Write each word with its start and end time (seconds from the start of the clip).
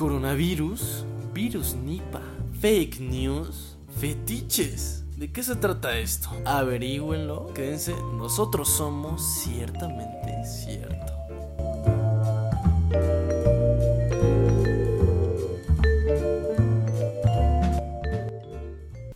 Coronavirus, 0.00 1.04
virus 1.34 1.74
Nipa, 1.74 2.22
fake 2.58 3.00
news, 3.00 3.76
fetiches. 4.00 5.04
¿De 5.18 5.30
qué 5.30 5.42
se 5.42 5.56
trata 5.56 5.98
esto? 5.98 6.30
Averígüenlo, 6.46 7.52
quédense, 7.52 7.92
nosotros 8.16 8.70
somos 8.70 9.22
ciertamente 9.42 10.42
cierto. 10.46 11.12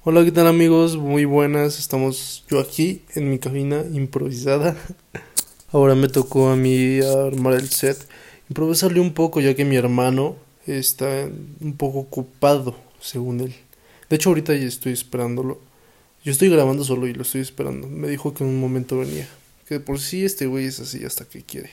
Hola, 0.03 0.23
¿qué 0.23 0.33
tal 0.33 0.49
amigos? 0.49 0.99
Muy 0.99 1.25
buenas, 1.25 1.79
estamos 1.79 2.45
yo 2.51 2.61
aquí 2.61 3.01
en 3.15 3.31
mi 3.31 3.39
cabina 3.39 3.85
improvisada. 3.91 4.77
Ahora 5.73 5.95
me 5.95 6.09
tocó 6.09 6.51
a 6.51 6.57
mí 6.57 7.01
armar 7.01 7.55
el 7.55 7.71
set, 7.71 8.07
improvisarle 8.51 9.01
un 9.01 9.15
poco 9.15 9.41
ya 9.41 9.55
que 9.55 9.65
mi 9.65 9.77
hermano 9.77 10.44
está 10.67 11.29
un 11.61 11.77
poco 11.77 12.01
ocupado, 12.01 12.77
según 13.01 13.41
él. 13.41 13.55
De 14.09 14.17
hecho, 14.17 14.31
ahorita 14.31 14.55
ya 14.55 14.67
estoy 14.67 14.93
esperándolo. 14.93 15.61
Yo 16.25 16.33
estoy 16.33 16.49
grabando 16.49 16.85
solo 16.85 17.07
y 17.07 17.15
lo 17.15 17.23
estoy 17.23 17.41
esperando. 17.41 17.89
Me 17.89 18.09
dijo 18.09 18.33
que 18.33 18.45
en 18.45 18.51
un 18.51 18.61
momento 18.61 18.99
venía. 18.99 19.29
Que 19.69 19.81
por 19.81 20.01
sí 20.01 20.25
este 20.25 20.47
güey 20.47 20.67
es 20.67 20.81
así 20.81 21.05
hasta 21.05 21.25
que 21.25 21.43
quiere. 21.43 21.71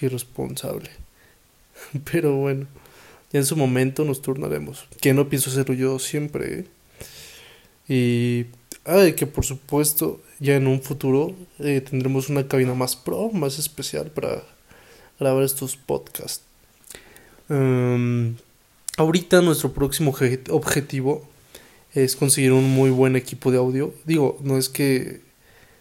Irresponsable. 0.00 0.90
Pero 2.12 2.36
bueno, 2.36 2.66
ya 3.32 3.40
en 3.40 3.46
su 3.46 3.56
momento 3.56 4.04
nos 4.04 4.22
turnaremos. 4.22 4.86
Que 5.00 5.12
no 5.14 5.28
pienso 5.28 5.50
hacerlo 5.50 5.74
yo 5.74 5.98
siempre, 5.98 6.60
¿eh? 6.60 6.66
Y 7.88 8.46
ay, 8.84 9.14
que 9.14 9.26
por 9.26 9.44
supuesto 9.44 10.20
ya 10.38 10.54
en 10.54 10.68
un 10.68 10.80
futuro 10.80 11.34
eh, 11.58 11.80
tendremos 11.80 12.28
una 12.28 12.46
cabina 12.46 12.74
más 12.74 12.94
pro, 12.94 13.30
más 13.30 13.58
especial 13.58 14.12
para 14.12 14.44
grabar 15.18 15.42
estos 15.42 15.76
podcasts. 15.76 16.49
Um, 17.50 18.36
ahorita 18.96 19.42
nuestro 19.42 19.72
próximo 19.72 20.14
objetivo 20.50 21.28
es 21.92 22.14
conseguir 22.14 22.52
un 22.52 22.70
muy 22.70 22.90
buen 22.90 23.16
equipo 23.16 23.50
de 23.50 23.58
audio. 23.58 23.92
Digo, 24.04 24.38
no 24.42 24.56
es 24.56 24.68
que 24.68 25.20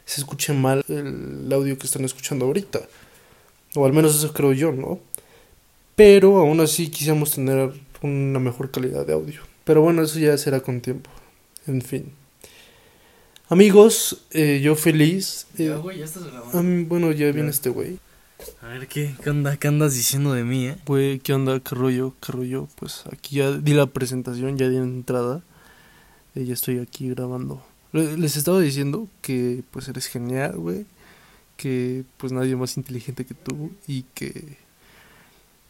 se 0.06 0.22
escuche 0.22 0.52
mal 0.54 0.84
el 0.88 1.48
audio 1.54 1.78
que 1.78 1.86
están 1.86 2.04
escuchando 2.04 2.46
ahorita. 2.46 2.82
O 3.76 3.86
al 3.86 3.94
menos 3.94 4.16
eso 4.16 4.34
creo 4.34 4.52
yo, 4.54 4.72
¿no? 4.72 5.00
Pero 5.96 6.40
aún 6.40 6.60
así 6.60 6.90
quisiéramos 6.90 7.32
tener 7.32 7.72
una 8.02 8.40
mejor 8.40 8.72
calidad 8.72 9.06
de 9.06 9.14
audio. 9.14 9.42
Pero 9.64 9.82
bueno, 9.84 10.02
eso 10.02 10.18
ya 10.18 10.36
será 10.38 10.62
con 10.62 10.82
tiempo. 10.82 11.12
En 11.68 11.84
fin. 11.84 12.12
Amigos, 13.48 14.26
eh, 14.32 14.60
yo 14.64 14.76
feliz. 14.76 15.46
Ya, 15.56 15.76
güey, 15.76 16.00
ya 16.00 16.06
estás 16.06 16.24
bueno, 16.54 17.12
ya 17.12 17.32
viene 17.32 17.50
este 17.50 17.70
güey. 17.70 18.00
A 18.62 18.68
ver, 18.68 18.88
¿qué, 18.88 19.16
qué, 19.22 19.30
onda, 19.30 19.58
¿qué 19.58 19.68
andas 19.68 19.94
diciendo 19.94 20.34
de 20.34 20.44
mí, 20.44 20.68
eh? 20.68 20.78
Güey, 20.86 21.20
¿qué 21.20 21.34
onda? 21.34 21.60
¿Qué 21.60 21.76
rollo? 21.76 22.16
¿Qué 22.22 22.32
rollo? 22.32 22.68
Pues 22.76 23.04
aquí 23.12 23.38
ya 23.38 23.52
di 23.52 23.74
la 23.74 23.88
presentación, 23.88 24.58
ya 24.58 24.70
di 24.70 24.78
entrada. 24.78 25.42
Y 26.36 26.46
ya 26.46 26.54
estoy 26.54 26.80
aquí 26.80 27.10
grabando. 27.10 27.62
Les 27.92 28.38
estaba 28.38 28.60
diciendo 28.60 29.08
que 29.22 29.64
pues 29.72 29.88
eres 29.88 30.06
genial, 30.08 30.58
güey. 30.58 30.86
Que 31.58 32.06
pues 32.18 32.32
nadie 32.32 32.56
más 32.56 32.78
inteligente 32.78 33.26
que 33.26 33.34
tú. 33.34 33.72
Y 33.88 34.04
que... 34.14 34.58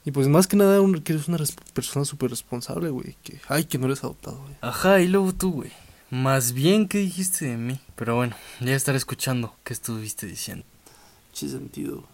Y 0.05 0.11
pues 0.11 0.27
más 0.27 0.47
que 0.47 0.55
nada 0.55 0.79
que 1.03 1.13
eres 1.13 1.27
una 1.27 1.39
persona 1.73 2.05
súper 2.05 2.29
responsable, 2.29 2.89
güey. 2.89 3.15
Que... 3.23 3.39
Ay, 3.47 3.65
que 3.65 3.77
no 3.77 3.85
eres 3.87 4.03
adoptado, 4.03 4.41
güey. 4.41 4.55
Ajá, 4.61 5.01
y 5.01 5.07
luego 5.07 5.33
tú, 5.33 5.51
güey. 5.51 5.71
Más 6.11 6.53
bien, 6.53 6.87
¿qué 6.87 6.99
dijiste 6.99 7.45
de 7.45 7.57
mí? 7.57 7.79
Pero 7.95 8.15
bueno, 8.15 8.35
ya 8.59 8.75
estaré 8.75 8.97
escuchando 8.97 9.55
qué 9.63 9.73
estuviste 9.73 10.25
diciendo. 10.27 10.65
Qué 11.37 11.47
sentido. 11.47 12.07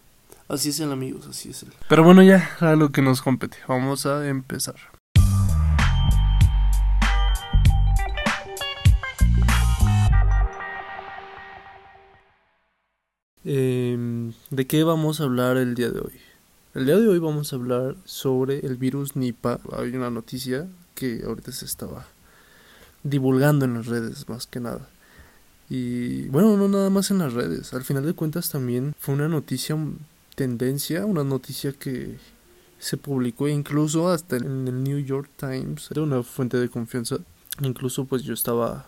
Así 0.48 0.68
es 0.68 0.78
el 0.78 0.92
amigos, 0.92 1.26
así 1.26 1.50
es 1.50 1.64
el. 1.64 1.72
Pero 1.88 2.04
bueno, 2.04 2.22
ya 2.22 2.50
a 2.60 2.76
lo 2.76 2.90
que 2.90 3.02
nos 3.02 3.20
compete. 3.20 3.56
Vamos 3.66 4.06
a 4.06 4.28
empezar. 4.28 4.76
Eh, 13.44 14.32
¿De 14.50 14.66
qué 14.68 14.84
vamos 14.84 15.20
a 15.20 15.24
hablar 15.24 15.56
el 15.56 15.74
día 15.74 15.90
de 15.90 15.98
hoy? 15.98 16.20
El 16.74 16.86
día 16.86 16.96
de 16.96 17.08
hoy 17.08 17.18
vamos 17.18 17.52
a 17.52 17.56
hablar 17.56 17.96
sobre 18.04 18.60
el 18.60 18.76
virus 18.76 19.16
Nipah. 19.16 19.58
Hay 19.72 19.96
una 19.96 20.10
noticia 20.10 20.68
que 20.94 21.22
ahorita 21.26 21.50
se 21.50 21.64
estaba 21.64 22.06
divulgando 23.02 23.64
en 23.64 23.74
las 23.74 23.86
redes 23.86 24.28
más 24.28 24.46
que 24.46 24.60
nada. 24.60 24.88
Y 25.68 26.28
bueno, 26.28 26.56
no 26.56 26.68
nada 26.68 26.90
más 26.90 27.10
en 27.10 27.18
las 27.18 27.32
redes. 27.32 27.74
Al 27.74 27.82
final 27.82 28.06
de 28.06 28.12
cuentas 28.12 28.50
también 28.50 28.94
fue 29.00 29.16
una 29.16 29.26
noticia 29.26 29.76
tendencia, 30.36 31.04
una 31.04 31.24
noticia 31.24 31.72
que 31.72 32.16
se 32.78 32.96
publicó 32.96 33.48
incluso 33.48 34.08
hasta 34.08 34.36
en 34.36 34.68
el 34.68 34.84
New 34.84 35.00
York 35.00 35.30
Times, 35.36 35.90
era 35.90 36.02
una 36.02 36.22
fuente 36.22 36.58
de 36.58 36.68
confianza. 36.68 37.16
Incluso 37.62 38.04
pues 38.04 38.22
yo 38.22 38.34
estaba 38.34 38.86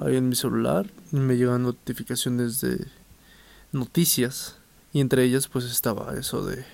ahí 0.00 0.16
en 0.16 0.28
mi 0.28 0.36
celular 0.36 0.88
y 1.12 1.16
me 1.16 1.36
llegan 1.36 1.64
notificaciones 1.64 2.60
de 2.60 2.86
noticias 3.72 4.56
y 4.92 5.00
entre 5.00 5.24
ellas 5.24 5.48
pues 5.48 5.64
estaba 5.66 6.16
eso 6.16 6.46
de 6.46 6.64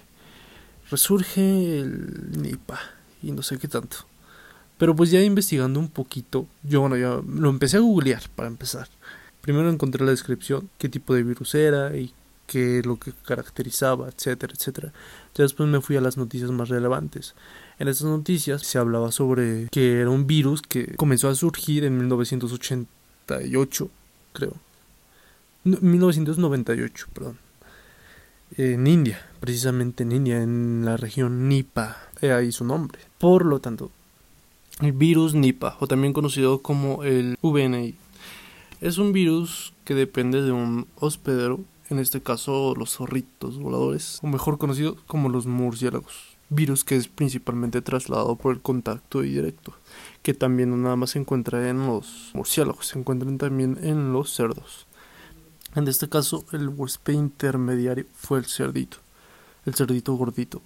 resurge 0.90 1.80
el 1.80 2.40
Nipa 2.40 2.78
y 3.22 3.32
no 3.32 3.42
sé 3.42 3.58
qué 3.58 3.68
tanto. 3.68 3.96
Pero 4.78 4.94
pues 4.94 5.10
ya 5.10 5.22
investigando 5.22 5.80
un 5.80 5.88
poquito, 5.88 6.46
yo 6.62 6.82
bueno, 6.82 6.98
ya 6.98 7.20
lo 7.26 7.48
empecé 7.48 7.78
a 7.78 7.80
googlear 7.80 8.22
para 8.36 8.48
empezar. 8.48 8.88
Primero 9.40 9.70
encontré 9.70 10.04
la 10.04 10.10
descripción, 10.10 10.68
qué 10.76 10.90
tipo 10.90 11.14
de 11.14 11.22
virus 11.22 11.54
era 11.54 11.96
y 11.96 12.12
qué 12.46 12.82
lo 12.84 12.98
que 12.98 13.12
caracterizaba, 13.24 14.08
etcétera, 14.08 14.54
etcétera. 14.56 14.92
Ya 15.34 15.42
después 15.42 15.68
me 15.68 15.80
fui 15.80 15.96
a 15.96 16.00
las 16.00 16.16
noticias 16.16 16.50
más 16.50 16.68
relevantes. 16.68 17.34
En 17.78 17.88
estas 17.88 18.06
noticias 18.06 18.62
se 18.62 18.78
hablaba 18.78 19.12
sobre 19.12 19.68
que 19.70 20.00
era 20.00 20.10
un 20.10 20.26
virus 20.26 20.62
que 20.62 20.94
comenzó 20.96 21.28
a 21.28 21.34
surgir 21.34 21.84
en 21.84 21.98
1988, 21.98 23.90
creo. 24.32 24.54
1998, 25.64 27.06
perdón. 27.12 27.38
En 28.56 28.86
India, 28.86 29.26
precisamente 29.40 30.04
en 30.04 30.12
India, 30.12 30.40
en 30.40 30.84
la 30.84 30.96
región 30.96 31.48
Nipa, 31.48 31.96
ahí 32.22 32.52
su 32.52 32.64
nombre. 32.64 33.00
Por 33.18 33.44
lo 33.44 33.60
tanto, 33.60 33.90
el 34.80 34.92
virus 34.92 35.34
Nipah, 35.34 35.76
o 35.80 35.88
también 35.88 36.12
conocido 36.12 36.60
como 36.60 37.02
el 37.02 37.36
VNI, 37.42 37.96
es 38.80 38.98
un 38.98 39.12
virus 39.12 39.72
que 39.84 39.94
depende 39.94 40.42
de 40.42 40.52
un 40.52 40.86
hospedero, 40.96 41.60
en 41.88 41.98
este 41.98 42.20
caso 42.20 42.74
los 42.76 42.96
zorritos 42.96 43.58
voladores, 43.58 44.18
o 44.22 44.26
mejor 44.26 44.58
conocido 44.58 44.96
como 45.06 45.28
los 45.28 45.46
murciélagos. 45.46 46.36
Virus 46.48 46.84
que 46.84 46.96
es 46.96 47.08
principalmente 47.08 47.82
trasladado 47.82 48.36
por 48.36 48.54
el 48.54 48.60
contacto 48.60 49.20
directo, 49.20 49.72
que 50.22 50.32
también 50.32 50.80
nada 50.82 50.94
más 50.94 51.10
se 51.10 51.18
encuentra 51.18 51.68
en 51.68 51.86
los 51.86 52.30
murciélagos, 52.34 52.86
se 52.86 52.98
encuentran 52.98 53.36
también 53.38 53.78
en 53.82 54.12
los 54.12 54.32
cerdos. 54.32 54.86
En 55.74 55.88
este 55.88 56.08
caso, 56.08 56.44
el 56.52 56.68
huésped 56.68 57.12
intermediario 57.12 58.06
fue 58.14 58.38
el 58.38 58.46
cerdito, 58.46 58.98
el 59.64 59.74
cerdito 59.74 60.14
gordito. 60.14 60.62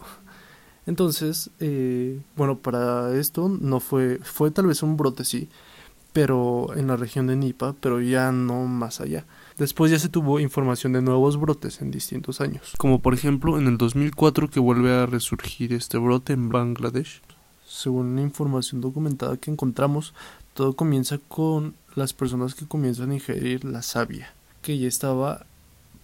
Entonces, 0.86 1.50
eh, 1.60 2.20
bueno, 2.36 2.58
para 2.58 3.16
esto 3.16 3.48
no 3.48 3.80
fue, 3.80 4.18
fue 4.22 4.50
tal 4.50 4.66
vez 4.66 4.82
un 4.82 4.96
brote, 4.96 5.24
sí, 5.24 5.48
pero 6.12 6.74
en 6.76 6.88
la 6.88 6.96
región 6.96 7.26
de 7.26 7.36
Nipa, 7.36 7.74
pero 7.80 8.00
ya 8.00 8.32
no 8.32 8.66
más 8.66 9.00
allá. 9.00 9.24
Después 9.60 9.92
ya 9.92 9.98
se 9.98 10.08
tuvo 10.08 10.40
información 10.40 10.94
de 10.94 11.02
nuevos 11.02 11.38
brotes 11.38 11.82
en 11.82 11.90
distintos 11.90 12.40
años, 12.40 12.72
como 12.78 13.00
por 13.00 13.12
ejemplo 13.12 13.58
en 13.58 13.66
el 13.66 13.76
2004 13.76 14.48
que 14.48 14.58
vuelve 14.58 14.90
a 14.90 15.04
resurgir 15.04 15.74
este 15.74 15.98
brote 15.98 16.32
en 16.32 16.48
Bangladesh. 16.48 17.20
Según 17.66 18.16
la 18.16 18.22
información 18.22 18.80
documentada 18.80 19.36
que 19.36 19.50
encontramos, 19.50 20.14
todo 20.54 20.72
comienza 20.72 21.18
con 21.28 21.74
las 21.94 22.14
personas 22.14 22.54
que 22.54 22.66
comienzan 22.66 23.10
a 23.10 23.16
ingerir 23.16 23.66
la 23.66 23.82
savia, 23.82 24.32
que 24.62 24.78
ya 24.78 24.88
estaba 24.88 25.44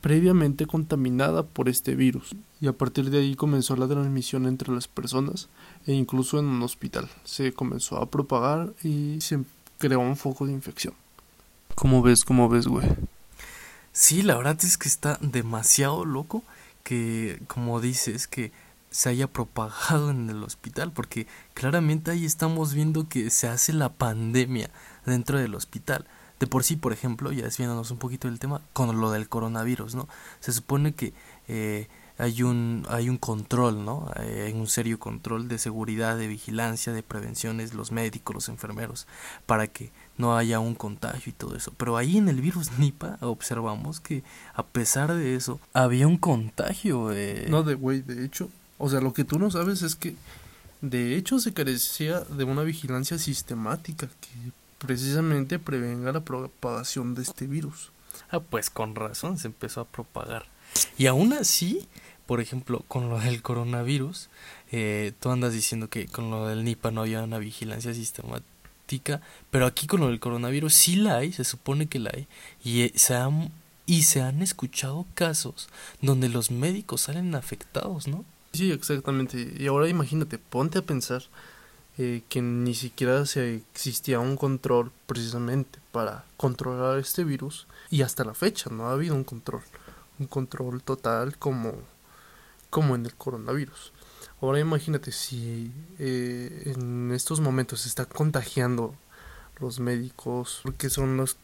previamente 0.02 0.66
contaminada 0.66 1.42
por 1.42 1.70
este 1.70 1.94
virus 1.94 2.36
y 2.60 2.66
a 2.66 2.74
partir 2.74 3.08
de 3.08 3.20
ahí 3.20 3.36
comenzó 3.36 3.74
la 3.74 3.88
transmisión 3.88 4.44
entre 4.44 4.70
las 4.70 4.86
personas 4.86 5.48
e 5.86 5.94
incluso 5.94 6.38
en 6.38 6.44
un 6.44 6.62
hospital 6.62 7.08
se 7.24 7.54
comenzó 7.54 7.96
a 8.02 8.10
propagar 8.10 8.74
y 8.84 9.18
se 9.22 9.42
creó 9.78 10.00
un 10.00 10.16
foco 10.16 10.44
de 10.44 10.52
infección. 10.52 10.92
¿Cómo 11.74 12.02
ves? 12.02 12.22
¿Cómo 12.22 12.50
ves, 12.50 12.66
güey? 12.66 12.86
Sí, 13.98 14.20
la 14.20 14.36
verdad 14.36 14.58
es 14.62 14.76
que 14.76 14.88
está 14.88 15.18
demasiado 15.22 16.04
loco 16.04 16.44
que, 16.84 17.40
como 17.48 17.80
dices, 17.80 18.26
que 18.28 18.52
se 18.90 19.08
haya 19.08 19.26
propagado 19.26 20.10
en 20.10 20.28
el 20.28 20.42
hospital, 20.42 20.92
porque 20.92 21.26
claramente 21.54 22.10
ahí 22.10 22.26
estamos 22.26 22.74
viendo 22.74 23.08
que 23.08 23.30
se 23.30 23.48
hace 23.48 23.72
la 23.72 23.88
pandemia 23.88 24.68
dentro 25.06 25.38
del 25.38 25.54
hospital 25.54 26.04
de 26.38 26.46
por 26.46 26.62
sí, 26.62 26.76
por 26.76 26.92
ejemplo, 26.92 27.32
ya 27.32 27.44
desviándonos 27.44 27.90
un 27.90 27.96
poquito 27.96 28.28
del 28.28 28.38
tema, 28.38 28.60
con 28.74 29.00
lo 29.00 29.10
del 29.10 29.30
coronavirus, 29.30 29.94
¿no? 29.94 30.08
Se 30.40 30.52
supone 30.52 30.92
que 30.92 31.14
eh, 31.48 31.88
hay 32.18 32.42
un 32.42 32.86
hay 32.90 33.08
un 33.08 33.16
control, 33.16 33.82
¿no? 33.84 34.10
Eh, 34.20 34.44
hay 34.46 34.52
un 34.52 34.66
serio 34.66 34.98
control 34.98 35.48
de 35.48 35.58
seguridad, 35.58 36.18
de 36.18 36.28
vigilancia, 36.28 36.92
de 36.92 37.02
prevenciones, 37.02 37.72
los 37.72 37.92
médicos, 37.92 38.34
los 38.34 38.48
enfermeros, 38.50 39.06
para 39.46 39.66
que 39.66 39.90
no 40.18 40.36
haya 40.36 40.60
un 40.60 40.74
contagio 40.74 41.30
y 41.30 41.32
todo 41.32 41.56
eso. 41.56 41.72
Pero 41.76 41.96
ahí 41.96 42.16
en 42.16 42.28
el 42.28 42.40
virus 42.40 42.72
Nipa 42.78 43.18
observamos 43.20 44.00
que 44.00 44.22
a 44.54 44.62
pesar 44.64 45.14
de 45.14 45.34
eso 45.34 45.60
había 45.72 46.06
un 46.06 46.18
contagio. 46.18 47.12
No, 47.48 47.62
de 47.62 47.74
güey, 47.74 48.02
de 48.02 48.24
hecho, 48.24 48.48
o 48.78 48.88
sea, 48.88 49.00
lo 49.00 49.12
que 49.12 49.24
tú 49.24 49.38
no 49.38 49.50
sabes 49.50 49.82
es 49.82 49.96
que 49.96 50.14
De 50.82 51.16
hecho, 51.16 51.38
se 51.38 51.54
carecía 51.54 52.20
de 52.20 52.44
una 52.44 52.62
vigilancia 52.62 53.18
sistemática 53.18 54.08
que 54.20 54.52
precisamente 54.78 55.58
prevenga 55.58 56.12
la 56.12 56.20
propagación 56.20 57.14
de 57.14 57.22
este 57.22 57.46
virus. 57.46 57.90
Ah, 58.30 58.40
pues 58.40 58.70
con 58.70 58.94
razón 58.94 59.38
se 59.38 59.48
empezó 59.48 59.80
a 59.80 59.84
propagar. 59.86 60.46
Y 60.98 61.06
aún 61.06 61.32
así, 61.32 61.88
por 62.26 62.40
ejemplo, 62.40 62.84
con 62.88 63.08
lo 63.08 63.18
del 63.18 63.42
coronavirus, 63.42 64.28
eh, 64.72 65.12
tú 65.20 65.30
andas 65.30 65.52
diciendo 65.52 65.88
que 65.88 66.06
con 66.06 66.30
lo 66.30 66.46
del 66.46 66.64
Nipa 66.64 66.90
no 66.90 67.02
había 67.02 67.22
una 67.22 67.38
vigilancia 67.38 67.94
sistemática, 67.94 68.46
pero 69.50 69.66
aquí 69.66 69.86
con 69.86 70.00
lo 70.00 70.08
del 70.08 70.20
coronavirus 70.20 70.74
sí 70.74 70.96
la 70.96 71.18
hay, 71.18 71.32
se 71.32 71.44
supone 71.44 71.86
que 71.86 71.98
la 71.98 72.10
hay, 72.14 72.26
y 72.62 72.82
eh, 72.82 72.92
se 72.94 73.14
han, 73.14 73.50
y 73.86 74.02
se 74.02 74.22
han 74.22 74.42
escuchado 74.42 75.06
casos 75.14 75.68
donde 76.00 76.28
los 76.28 76.50
médicos 76.50 77.02
salen 77.02 77.34
afectados, 77.34 78.08
¿no? 78.08 78.24
Sí, 78.52 78.72
exactamente. 78.72 79.54
Y 79.58 79.66
ahora 79.66 79.88
imagínate, 79.88 80.38
ponte 80.38 80.78
a 80.78 80.82
pensar 80.82 81.22
eh, 81.98 82.22
que 82.28 82.42
ni 82.42 82.74
siquiera 82.74 83.26
se 83.26 83.56
existía 83.56 84.20
un 84.20 84.36
control 84.36 84.92
precisamente 85.06 85.78
para 85.92 86.24
controlar 86.36 86.98
este 86.98 87.24
virus 87.24 87.66
y 87.90 88.02
hasta 88.02 88.24
la 88.24 88.34
fecha 88.34 88.70
no 88.70 88.88
ha 88.88 88.92
habido 88.92 89.14
un 89.14 89.24
control, 89.24 89.62
un 90.18 90.26
control 90.26 90.82
total 90.82 91.36
como, 91.38 91.72
como 92.70 92.94
en 92.94 93.06
el 93.06 93.14
coronavirus. 93.14 93.92
Ahora 94.40 94.60
imagínate 94.60 95.12
si 95.12 95.72
eh, 95.98 96.74
en 96.76 97.12
estos 97.12 97.40
momentos 97.40 97.80
se 97.80 97.88
está 97.88 98.04
contagiando 98.04 98.94
los 99.60 99.80
médicos, 99.80 100.60
porque 100.62 100.90
son 100.90 101.16
los 101.16 101.36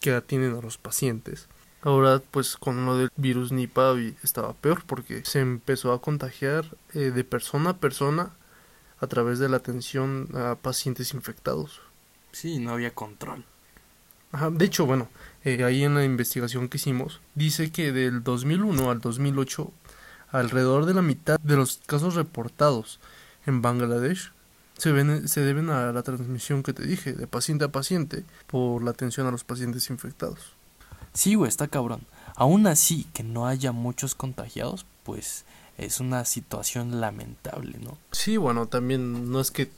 que 0.00 0.12
atienden 0.12 0.56
a 0.56 0.60
los 0.60 0.78
pacientes. 0.78 1.48
Ahora, 1.82 2.20
pues 2.30 2.56
con 2.56 2.84
lo 2.86 2.96
del 2.96 3.10
virus 3.16 3.52
Nipah 3.52 3.94
estaba 4.22 4.54
peor 4.54 4.82
porque 4.86 5.24
se 5.24 5.40
empezó 5.40 5.92
a 5.92 6.00
contagiar 6.00 6.76
eh, 6.94 7.10
de 7.10 7.24
persona 7.24 7.70
a 7.70 7.76
persona 7.76 8.30
a 8.98 9.06
través 9.06 9.38
de 9.38 9.48
la 9.48 9.58
atención 9.58 10.28
a 10.34 10.54
pacientes 10.56 11.14
infectados. 11.14 11.80
Sí, 12.32 12.58
no 12.58 12.72
había 12.72 12.94
control. 12.94 13.44
Ajá, 14.32 14.50
de 14.50 14.64
hecho, 14.64 14.86
bueno, 14.86 15.08
eh, 15.44 15.62
ahí 15.64 15.84
en 15.84 15.94
la 15.94 16.04
investigación 16.04 16.68
que 16.68 16.76
hicimos, 16.76 17.20
dice 17.34 17.70
que 17.70 17.92
del 17.92 18.22
2001 18.22 18.90
al 18.90 19.00
2008 19.00 19.70
alrededor 20.30 20.86
de 20.86 20.94
la 20.94 21.02
mitad 21.02 21.38
de 21.40 21.56
los 21.56 21.80
casos 21.86 22.14
reportados 22.14 23.00
en 23.46 23.62
Bangladesh 23.62 24.32
se, 24.76 24.92
ven, 24.92 25.28
se 25.28 25.40
deben 25.40 25.70
a 25.70 25.92
la 25.92 26.02
transmisión 26.02 26.62
que 26.62 26.72
te 26.72 26.86
dije, 26.86 27.12
de 27.12 27.26
paciente 27.26 27.64
a 27.64 27.72
paciente, 27.72 28.24
por 28.46 28.82
la 28.82 28.90
atención 28.90 29.26
a 29.26 29.30
los 29.30 29.44
pacientes 29.44 29.88
infectados. 29.90 30.38
Sí, 31.12 31.34
güey, 31.34 31.48
está 31.48 31.68
cabrón. 31.68 32.02
Aún 32.34 32.66
así, 32.66 33.06
que 33.14 33.22
no 33.22 33.46
haya 33.46 33.72
muchos 33.72 34.14
contagiados, 34.14 34.84
pues 35.02 35.46
es 35.78 36.00
una 36.00 36.24
situación 36.24 37.00
lamentable, 37.00 37.78
¿no? 37.78 37.96
Sí, 38.12 38.36
bueno, 38.36 38.66
también 38.66 39.30
no 39.30 39.40
es 39.40 39.50
que 39.50 39.70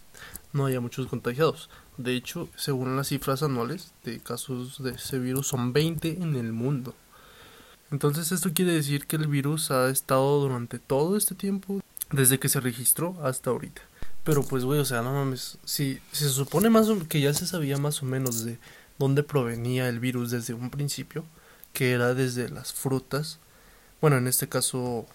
no 0.52 0.66
haya 0.66 0.80
muchos 0.80 1.06
contagiados. 1.06 1.70
De 1.96 2.14
hecho, 2.16 2.48
según 2.56 2.96
las 2.96 3.08
cifras 3.08 3.42
anuales 3.42 3.92
de 4.04 4.18
casos 4.20 4.82
de 4.82 4.92
ese 4.92 5.18
virus, 5.18 5.48
son 5.48 5.72
20 5.72 6.22
en 6.22 6.34
el 6.34 6.52
mundo. 6.52 6.94
Entonces 7.90 8.32
esto 8.32 8.52
quiere 8.52 8.72
decir 8.72 9.06
que 9.06 9.16
el 9.16 9.26
virus 9.26 9.70
ha 9.70 9.88
estado 9.88 10.40
durante 10.40 10.78
todo 10.78 11.16
este 11.16 11.34
tiempo, 11.34 11.80
desde 12.10 12.38
que 12.38 12.48
se 12.48 12.60
registró 12.60 13.16
hasta 13.22 13.50
ahorita. 13.50 13.82
Pero 14.24 14.42
pues, 14.42 14.64
güey, 14.64 14.80
o 14.80 14.84
sea, 14.84 15.02
no 15.02 15.12
mames, 15.12 15.58
si, 15.64 16.00
se 16.12 16.28
supone 16.28 16.68
más 16.68 16.88
que 17.08 17.20
ya 17.20 17.32
se 17.32 17.46
sabía 17.46 17.78
más 17.78 18.02
o 18.02 18.06
menos 18.06 18.44
de 18.44 18.58
dónde 18.98 19.22
provenía 19.22 19.88
el 19.88 20.00
virus 20.00 20.30
desde 20.30 20.54
un 20.54 20.70
principio, 20.70 21.24
que 21.72 21.92
era 21.92 22.14
desde 22.14 22.48
las 22.48 22.72
frutas, 22.72 23.38
bueno, 24.00 24.16
en 24.16 24.28
este 24.28 24.48
caso, 24.48 25.06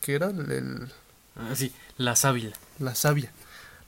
¿qué 0.00 0.14
era? 0.14 0.28
El, 0.28 0.90
ah, 1.36 1.54
sí, 1.54 1.72
la 1.96 2.16
savia. 2.16 2.52
La 2.78 2.94
savia. 2.94 3.32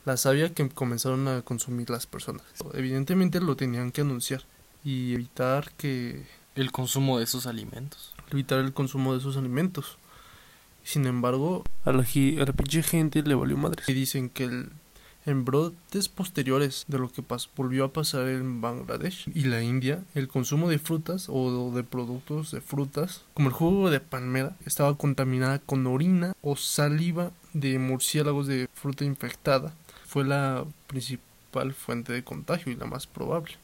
La 0.05 0.17
savia 0.17 0.53
que 0.53 0.67
comenzaron 0.69 1.27
a 1.27 1.41
consumir 1.43 1.89
las 1.89 2.07
personas. 2.07 2.43
Evidentemente 2.73 3.39
lo 3.39 3.55
tenían 3.55 3.91
que 3.91 4.01
anunciar 4.01 4.43
y 4.83 5.13
evitar 5.13 5.71
que 5.73 6.25
el 6.57 6.71
consumo 6.71 7.17
de 7.17 7.23
esos 7.23 7.45
alimentos. 7.45 8.13
Evitar 8.31 8.59
el 8.59 8.73
consumo 8.73 9.13
de 9.13 9.19
esos 9.19 9.37
alimentos. 9.37 9.97
Sin 10.83 11.05
embargo, 11.05 11.63
a 11.85 11.91
la, 11.91 12.01
a 12.01 12.83
gente 12.83 13.21
le 13.21 13.35
valió 13.35 13.57
madre. 13.57 13.83
Y 13.87 13.93
dicen 13.93 14.29
que 14.29 14.45
el, 14.45 14.69
en 15.27 15.43
brotes 15.43 16.07
posteriores 16.07 16.85
de 16.87 16.99
lo 16.99 17.09
que 17.09 17.23
volvió 17.55 17.85
a 17.85 17.93
pasar 17.93 18.29
en 18.29 18.61
Bangladesh 18.61 19.29
y 19.35 19.43
la 19.43 19.61
India, 19.61 20.03
el 20.15 20.29
consumo 20.29 20.69
de 20.69 20.79
frutas 20.79 21.27
o 21.29 21.71
de 21.71 21.83
productos 21.83 22.51
de 22.51 22.61
frutas, 22.61 23.25
como 23.33 23.49
el 23.49 23.53
jugo 23.53 23.89
de 23.89 23.99
palmera, 23.99 24.55
estaba 24.65 24.97
contaminada 24.97 25.59
con 25.59 25.85
orina 25.85 26.33
o 26.41 26.55
saliva 26.55 27.31
de 27.53 27.77
murciélagos 27.77 28.47
de 28.47 28.69
fruta 28.73 29.03
infectada. 29.03 29.73
Fue 30.05 30.23
la 30.23 30.65
principal 30.87 31.73
fuente 31.73 32.13
de 32.13 32.23
contagio 32.23 32.71
y 32.71 32.75
la 32.75 32.85
más 32.85 33.05
probable. 33.05 33.55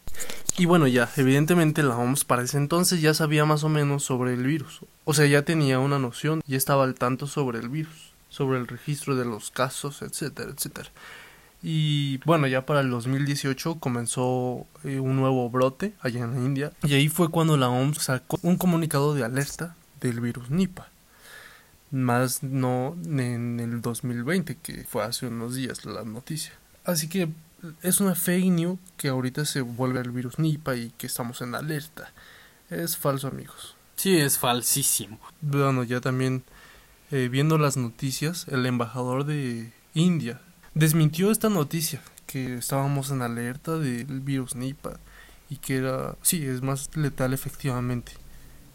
Y 0.57 0.65
bueno, 0.65 0.87
ya, 0.87 1.09
evidentemente 1.17 1.81
la 1.81 1.97
OMS 1.97 2.25
para 2.25 2.43
ese 2.43 2.57
entonces 2.57 3.01
ya 3.01 3.13
sabía 3.13 3.43
más 3.45 3.63
o 3.63 3.69
menos 3.69 4.03
sobre 4.03 4.33
el 4.33 4.43
virus. 4.43 4.81
O 5.03 5.13
sea, 5.13 5.25
ya 5.25 5.41
tenía 5.43 5.79
una 5.79 5.97
noción, 5.97 6.43
ya 6.45 6.57
estaba 6.57 6.83
al 6.83 6.93
tanto 6.93 7.25
sobre 7.25 7.59
el 7.59 7.69
virus, 7.69 8.13
sobre 8.29 8.59
el 8.59 8.67
registro 8.67 9.15
de 9.15 9.25
los 9.25 9.49
casos, 9.49 10.03
etcétera, 10.03 10.51
etcétera. 10.51 10.89
Y 11.63 12.17
bueno, 12.25 12.45
ya 12.45 12.65
para 12.65 12.81
el 12.81 12.89
2018 12.89 13.79
comenzó 13.79 14.67
eh, 14.83 14.99
un 14.99 15.15
nuevo 15.15 15.49
brote 15.49 15.93
allá 16.01 16.23
en 16.25 16.31
la 16.33 16.39
India. 16.39 16.73
Y 16.83 16.93
ahí 16.93 17.07
fue 17.07 17.29
cuando 17.29 17.57
la 17.57 17.69
OMS 17.69 17.99
sacó 17.99 18.37
un 18.43 18.57
comunicado 18.57 19.15
de 19.15 19.23
alerta 19.23 19.75
del 20.01 20.19
virus 20.19 20.49
Nipah. 20.51 20.89
Más 21.89 22.43
no 22.43 22.97
en 23.05 23.59
el 23.59 23.81
2020, 23.81 24.57
que 24.57 24.83
fue 24.83 25.03
hace 25.03 25.27
unos 25.27 25.55
días 25.55 25.85
la 25.85 26.03
noticia. 26.03 26.51
Así 26.83 27.07
que 27.07 27.29
es 27.81 27.99
una 27.99 28.15
fake 28.15 28.51
news 28.51 28.79
que 28.97 29.09
ahorita 29.09 29.45
se 29.45 29.61
vuelve 29.61 29.99
el 29.99 30.11
virus 30.11 30.39
Nipah 30.39 30.75
y 30.75 30.91
que 30.91 31.07
estamos 31.07 31.41
en 31.41 31.55
alerta. 31.55 32.11
Es 32.69 32.97
falso, 32.97 33.27
amigos. 33.27 33.75
Sí, 33.95 34.17
es 34.17 34.37
falsísimo. 34.37 35.19
Bueno, 35.41 35.83
ya 35.83 36.01
también 36.01 36.43
eh, 37.11 37.29
viendo 37.29 37.57
las 37.57 37.77
noticias, 37.77 38.47
el 38.49 38.65
embajador 38.65 39.25
de 39.25 39.71
India 39.93 40.41
desmintió 40.73 41.31
esta 41.31 41.49
noticia 41.49 42.01
que 42.25 42.55
estábamos 42.55 43.11
en 43.11 43.21
alerta 43.21 43.77
del 43.77 44.21
virus 44.21 44.55
Nipah 44.55 44.99
y 45.49 45.57
que 45.57 45.77
era, 45.77 46.15
sí, 46.21 46.45
es 46.45 46.61
más 46.61 46.89
letal 46.95 47.33
efectivamente 47.33 48.13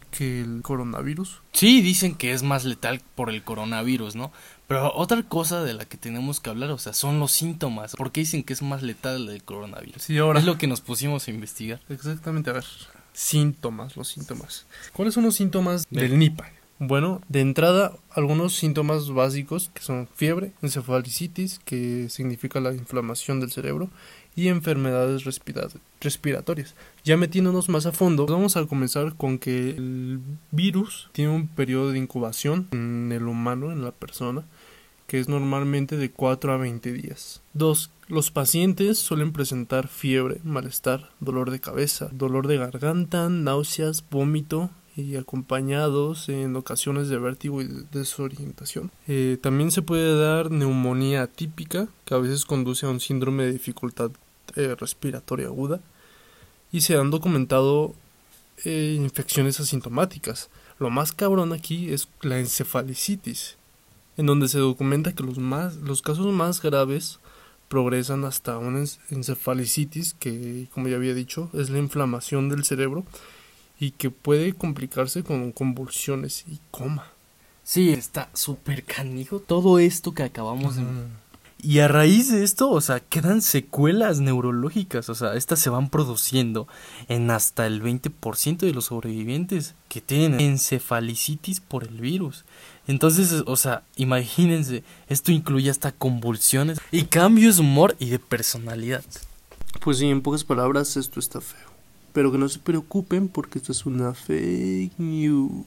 que 0.09 0.41
el 0.41 0.61
coronavirus. 0.61 1.41
Sí, 1.53 1.81
dicen 1.81 2.15
que 2.15 2.33
es 2.33 2.43
más 2.43 2.65
letal 2.65 3.01
por 3.15 3.29
el 3.29 3.43
coronavirus, 3.43 4.15
¿no? 4.15 4.31
Pero 4.67 4.93
otra 4.93 5.23
cosa 5.23 5.63
de 5.63 5.73
la 5.73 5.85
que 5.85 5.97
tenemos 5.97 6.39
que 6.39 6.49
hablar, 6.49 6.69
o 6.71 6.77
sea, 6.77 6.93
son 6.93 7.19
los 7.19 7.31
síntomas. 7.31 7.95
¿Por 7.95 8.11
qué 8.11 8.21
dicen 8.21 8.43
que 8.43 8.53
es 8.53 8.61
más 8.61 8.83
letal 8.83 9.27
el 9.29 9.43
coronavirus? 9.43 10.03
Sí, 10.03 10.17
ahora. 10.17 10.39
Es 10.39 10.45
lo 10.45 10.57
que 10.57 10.67
nos 10.67 10.81
pusimos 10.81 11.27
a 11.27 11.31
investigar. 11.31 11.81
Exactamente, 11.89 12.49
a 12.51 12.53
ver. 12.53 12.65
Síntomas, 13.13 13.97
los 13.97 14.07
síntomas. 14.07 14.65
¿Cuáles 14.93 15.13
son 15.13 15.23
los 15.23 15.35
síntomas 15.35 15.87
del 15.89 16.17
Nipah? 16.19 16.58
Bueno, 16.79 17.21
de 17.27 17.41
entrada, 17.41 17.97
algunos 18.09 18.55
síntomas 18.55 19.09
básicos 19.09 19.69
que 19.73 19.81
son 19.81 20.07
fiebre, 20.15 20.53
encefalicitis, 20.61 21.59
que 21.65 22.07
significa 22.07 22.61
la 22.61 22.73
inflamación 22.73 23.41
del 23.41 23.51
cerebro, 23.51 23.89
y 24.33 24.47
enfermedades 24.47 25.25
respiratorias. 25.99 26.75
Ya 27.03 27.17
metiéndonos 27.17 27.67
más 27.67 27.85
a 27.85 27.91
fondo, 27.91 28.25
vamos 28.25 28.55
a 28.55 28.65
comenzar 28.65 29.15
con 29.15 29.37
que 29.37 29.71
el 29.71 30.21
virus 30.51 31.09
tiene 31.11 31.31
un 31.31 31.47
periodo 31.49 31.91
de 31.91 31.99
incubación 31.99 32.69
en 32.71 33.11
el 33.11 33.27
humano, 33.27 33.73
en 33.73 33.83
la 33.83 33.91
persona, 33.91 34.45
que 35.07 35.19
es 35.19 35.27
normalmente 35.27 35.97
de 35.97 36.11
4 36.11 36.53
a 36.53 36.57
20 36.57 36.93
días. 36.93 37.41
2. 37.55 37.91
Los 38.07 38.31
pacientes 38.31 38.99
suelen 38.99 39.33
presentar 39.33 39.89
fiebre, 39.89 40.39
malestar, 40.45 41.09
dolor 41.19 41.51
de 41.51 41.59
cabeza, 41.59 42.07
dolor 42.13 42.47
de 42.47 42.57
garganta, 42.57 43.27
náuseas, 43.27 44.05
vómito 44.09 44.69
y 44.99 45.15
acompañados 45.15 46.29
en 46.29 46.55
ocasiones 46.55 47.09
de 47.09 47.17
vértigo 47.17 47.61
y 47.61 47.67
desorientación. 47.91 48.91
Eh, 49.07 49.37
también 49.41 49.71
se 49.71 49.81
puede 49.81 50.19
dar 50.19 50.51
neumonía 50.51 51.23
atípica, 51.23 51.87
que 52.05 52.13
a 52.13 52.17
veces 52.17 52.45
conduce 52.45 52.85
a 52.85 52.89
un 52.89 52.99
síndrome 52.99 53.45
de 53.45 53.53
dificultad 53.53 54.11
eh, 54.55 54.75
respiratoria 54.79 55.47
aguda, 55.47 55.81
y 56.71 56.81
se 56.81 56.95
han 56.95 57.09
documentado 57.09 57.95
eh, 58.65 58.95
infecciones 58.97 59.59
asintomáticas. 59.59 60.49
Lo 60.79 60.89
más 60.89 61.11
cabrón 61.11 61.53
aquí 61.53 61.91
es 61.91 62.07
la 62.21 62.39
encefalicitis, 62.39 63.57
en 64.17 64.25
donde 64.25 64.47
se 64.47 64.59
documenta 64.59 65.13
que 65.13 65.23
los, 65.23 65.37
más, 65.37 65.77
los 65.77 66.01
casos 66.01 66.27
más 66.33 66.61
graves 66.61 67.19
progresan 67.69 68.25
hasta 68.25 68.57
una 68.57 68.83
encefalicitis 69.09 70.15
que, 70.15 70.67
como 70.73 70.87
ya 70.87 70.97
había 70.97 71.13
dicho, 71.13 71.49
es 71.53 71.69
la 71.69 71.77
inflamación 71.77 72.49
del 72.49 72.65
cerebro 72.65 73.05
y 73.79 73.91
que 73.91 74.09
puede 74.09 74.53
complicarse 74.53 75.23
con 75.23 75.51
convulsiones 75.51 76.45
y 76.47 76.59
coma. 76.71 77.05
Sí, 77.63 77.91
está 77.91 78.29
súper 78.33 78.83
canijo 78.83 79.39
todo 79.39 79.79
esto 79.79 80.13
que 80.13 80.23
acabamos 80.23 80.75
de... 80.75 80.83
Y 81.61 81.79
a 81.79 81.89
raíz 81.89 82.31
de 82.31 82.45
esto, 82.45 82.69
o 82.71 82.79
sea, 82.79 83.01
quedan 83.01 83.41
secuelas 83.41 84.21
neurológicas, 84.21 85.09
o 85.09 85.15
sea, 85.15 85.33
estas 85.33 85.59
se 85.59 85.69
van 85.69 85.89
produciendo 85.89 86.69
en 87.09 87.29
hasta 87.31 87.67
el 87.67 87.83
20% 87.83 88.59
de 88.59 88.73
los 88.73 88.85
sobrevivientes 88.85 89.75
que 89.89 89.99
tienen 89.99 90.39
encefalicitis 90.39 91.59
por 91.59 91.83
el 91.83 91.99
virus. 91.99 92.45
Entonces, 92.87 93.43
o 93.45 93.57
sea, 93.57 93.83
imagínense, 93.97 94.83
esto 95.09 95.33
incluye 95.33 95.69
hasta 95.69 95.91
convulsiones 95.91 96.79
y 96.93 97.03
cambios 97.03 97.57
de 97.57 97.63
humor 97.63 97.95
y 97.99 98.09
de 98.09 98.19
personalidad. 98.19 99.03
Pues 99.81 99.97
sí, 99.97 100.07
en 100.07 100.21
pocas 100.21 100.45
palabras, 100.45 100.95
esto 100.95 101.19
está 101.19 101.41
feo. 101.41 101.69
Pero 102.13 102.31
que 102.31 102.37
no 102.37 102.49
se 102.49 102.59
preocupen 102.59 103.27
porque 103.27 103.59
esto 103.59 103.71
es 103.71 103.85
una 103.85 104.13
fake 104.13 104.97
news. 104.97 105.65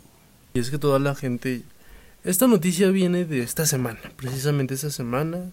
Y 0.54 0.60
es 0.60 0.70
que 0.70 0.78
toda 0.78 0.98
la 0.98 1.14
gente... 1.14 1.62
Esta 2.24 2.46
noticia 2.46 2.90
viene 2.90 3.24
de 3.24 3.42
esta 3.42 3.66
semana, 3.66 4.00
precisamente 4.16 4.74
esta 4.74 4.90
semana. 4.90 5.50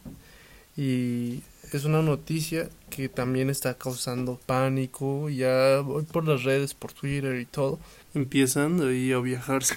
Y 0.80 1.42
es 1.74 1.84
una 1.84 2.02
noticia 2.02 2.70
que 2.90 3.10
también 3.10 3.50
está 3.50 3.74
causando 3.74 4.40
pánico. 4.46 5.30
Ya 5.30 5.82
voy 5.82 6.04
por 6.04 6.26
las 6.26 6.44
redes, 6.44 6.74
por 6.74 6.94
Twitter 6.94 7.38
y 7.38 7.46
todo. 7.46 7.80
Empiezan 8.14 8.82
ahí 8.82 9.12
a 9.12 9.20
viajar. 9.20 9.62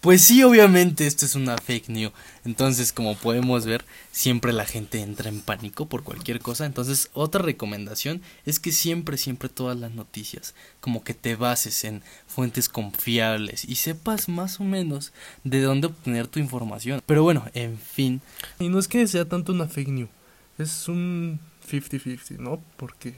Pues 0.00 0.22
sí, 0.22 0.42
obviamente 0.42 1.06
esto 1.06 1.26
es 1.26 1.34
una 1.34 1.58
fake 1.58 1.90
news. 1.90 2.12
Entonces, 2.46 2.92
como 2.94 3.14
podemos 3.14 3.66
ver, 3.66 3.84
siempre 4.10 4.54
la 4.54 4.64
gente 4.64 5.00
entra 5.00 5.28
en 5.28 5.42
pánico 5.42 5.86
por 5.86 6.02
cualquier 6.02 6.40
cosa. 6.40 6.64
Entonces, 6.64 7.10
otra 7.12 7.42
recomendación 7.42 8.22
es 8.46 8.58
que 8.58 8.72
siempre, 8.72 9.18
siempre 9.18 9.50
todas 9.50 9.76
las 9.78 9.92
noticias, 9.92 10.54
como 10.80 11.04
que 11.04 11.12
te 11.12 11.36
bases 11.36 11.84
en 11.84 12.02
fuentes 12.26 12.70
confiables 12.70 13.66
y 13.66 13.74
sepas 13.74 14.30
más 14.30 14.60
o 14.60 14.64
menos 14.64 15.12
de 15.44 15.60
dónde 15.60 15.88
obtener 15.88 16.26
tu 16.26 16.40
información. 16.40 17.02
Pero 17.04 17.22
bueno, 17.22 17.44
en 17.52 17.78
fin. 17.78 18.22
Y 18.58 18.70
no 18.70 18.78
es 18.78 18.88
que 18.88 19.06
sea 19.06 19.26
tanto 19.26 19.52
una 19.52 19.68
fake 19.68 19.88
news, 19.88 20.10
es 20.58 20.88
un 20.88 21.40
50-50, 21.68 22.38
¿no? 22.38 22.60
Porque 22.76 23.14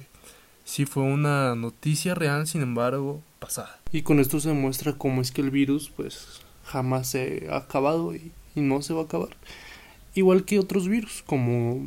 sí 0.65 0.85
fue 0.87 1.03
una 1.03 1.55
noticia 1.55 2.15
real, 2.15 2.47
sin 2.47 2.63
embargo, 2.63 3.23
pasada. 3.39 3.79
Y 3.93 4.03
con 4.03 4.21
esto 4.21 4.41
se 4.41 4.53
muestra 4.53 4.93
cómo 4.95 5.21
es 5.23 5.33
que 5.33 5.41
el 5.41 5.51
virus, 5.51 5.91
pues, 5.91 6.41
jamás 6.65 7.09
se 7.09 7.49
ha 7.51 7.57
acabado 7.57 8.15
y, 8.15 8.33
y 8.55 8.61
no 8.61 8.83
se 8.83 8.93
va 8.95 9.03
a 9.03 9.05
acabar. 9.05 9.31
Igual 10.15 10.45
que 10.45 10.59
otros 10.59 10.89
virus, 10.89 11.23
como, 11.27 11.87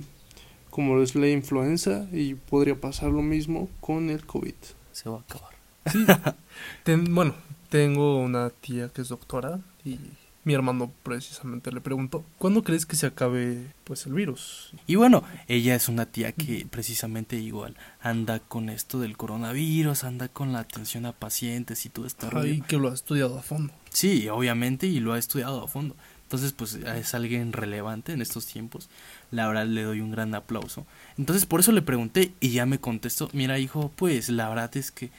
como 0.69 1.01
es 1.01 1.15
la 1.15 1.29
influenza, 1.29 2.07
y 2.11 2.35
podría 2.35 2.79
pasar 2.79 3.09
lo 3.11 3.21
mismo 3.21 3.69
con 3.79 4.09
el 4.09 4.25
COVID. 4.25 4.55
Se 4.91 5.09
va 5.09 5.17
a 5.17 5.21
acabar. 5.21 5.53
Sí. 5.91 6.05
Ten- 6.83 7.13
bueno, 7.13 7.35
tengo 7.69 8.17
una 8.19 8.49
tía 8.49 8.89
que 8.89 9.01
es 9.01 9.09
doctora 9.09 9.59
y 9.83 9.99
mi 10.43 10.53
hermano 10.53 10.91
precisamente 11.03 11.71
le 11.71 11.81
preguntó, 11.81 12.25
¿cuándo 12.37 12.63
crees 12.63 12.85
que 12.85 12.95
se 12.95 13.07
acabe 13.07 13.71
pues 13.83 14.05
el 14.05 14.13
virus? 14.13 14.71
Y 14.87 14.95
bueno, 14.95 15.23
ella 15.47 15.75
es 15.75 15.87
una 15.87 16.05
tía 16.05 16.31
que 16.33 16.67
precisamente 16.69 17.37
igual 17.37 17.75
anda 18.01 18.39
con 18.39 18.69
esto 18.69 18.99
del 18.99 19.15
coronavirus, 19.15 20.03
anda 20.03 20.27
con 20.27 20.51
la 20.51 20.59
atención 20.59 21.05
a 21.05 21.13
pacientes 21.13 21.85
y 21.85 21.89
todo 21.89 22.07
rollo. 22.29 22.53
Ay, 22.53 22.61
que 22.61 22.77
lo 22.77 22.91
ha 22.91 22.93
estudiado 22.93 23.37
a 23.37 23.41
fondo. 23.41 23.73
Sí, 23.89 24.27
obviamente, 24.27 24.87
y 24.87 24.99
lo 24.99 25.13
ha 25.13 25.19
estudiado 25.19 25.63
a 25.63 25.67
fondo. 25.67 25.95
Entonces, 26.23 26.51
pues 26.51 26.73
es 26.73 27.13
alguien 27.13 27.53
relevante 27.53 28.11
en 28.11 28.21
estos 28.21 28.47
tiempos. 28.47 28.89
La 29.29 29.47
verdad 29.47 29.67
le 29.67 29.83
doy 29.83 30.01
un 30.01 30.11
gran 30.11 30.33
aplauso. 30.33 30.85
Entonces, 31.17 31.45
por 31.45 31.59
eso 31.59 31.71
le 31.71 31.83
pregunté 31.83 32.33
y 32.39 32.49
ya 32.49 32.65
me 32.65 32.79
contestó, 32.79 33.29
mira 33.33 33.59
hijo, 33.59 33.91
pues 33.95 34.29
la 34.29 34.49
verdad 34.49 34.75
es 34.75 34.91
que 34.91 35.11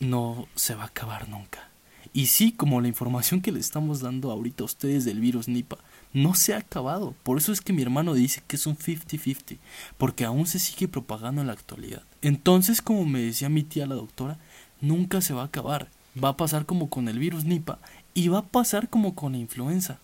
no 0.00 0.48
se 0.56 0.74
va 0.74 0.82
a 0.82 0.86
acabar 0.86 1.28
nunca. 1.28 1.68
Y 2.16 2.28
sí, 2.28 2.50
como 2.50 2.80
la 2.80 2.88
información 2.88 3.42
que 3.42 3.52
le 3.52 3.60
estamos 3.60 4.00
dando 4.00 4.30
ahorita 4.30 4.62
a 4.62 4.64
ustedes 4.64 5.04
del 5.04 5.20
virus 5.20 5.48
Nipa, 5.48 5.76
no 6.14 6.34
se 6.34 6.54
ha 6.54 6.58
acabado. 6.60 7.14
Por 7.22 7.36
eso 7.36 7.52
es 7.52 7.60
que 7.60 7.74
mi 7.74 7.82
hermano 7.82 8.14
dice 8.14 8.42
que 8.46 8.56
es 8.56 8.66
un 8.66 8.74
50-50, 8.74 9.58
porque 9.98 10.24
aún 10.24 10.46
se 10.46 10.58
sigue 10.58 10.88
propagando 10.88 11.42
en 11.42 11.48
la 11.48 11.52
actualidad. 11.52 12.04
Entonces, 12.22 12.80
como 12.80 13.04
me 13.04 13.20
decía 13.20 13.50
mi 13.50 13.64
tía 13.64 13.84
la 13.84 13.96
doctora, 13.96 14.38
nunca 14.80 15.20
se 15.20 15.34
va 15.34 15.42
a 15.42 15.44
acabar. 15.44 15.90
Va 16.18 16.30
a 16.30 16.36
pasar 16.38 16.64
como 16.64 16.88
con 16.88 17.08
el 17.08 17.18
virus 17.18 17.44
Nipa 17.44 17.80
y 18.14 18.28
va 18.28 18.38
a 18.38 18.46
pasar 18.46 18.88
como 18.88 19.14
con 19.14 19.32
la 19.32 19.38
influenza. 19.38 19.98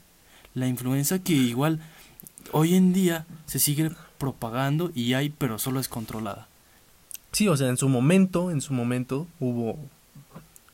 La 0.52 0.69
influenza 0.69 1.19
que 1.19 1.33
igual 1.33 1.81
hoy 2.50 2.75
en 2.75 2.92
día 2.92 3.25
se 3.47 3.59
sigue 3.59 3.90
propagando 4.19 4.92
y 4.95 5.14
hay, 5.14 5.31
pero 5.31 5.59
solo 5.59 5.81
es 5.81 5.88
controlada. 5.88 6.47
Sí, 7.31 7.49
o 7.49 7.57
sea, 7.57 7.69
en 7.69 7.78
su 7.78 7.88
momento, 7.88 8.50
en 8.50 8.61
su 8.61 8.75
momento 8.75 9.26
hubo 9.40 9.78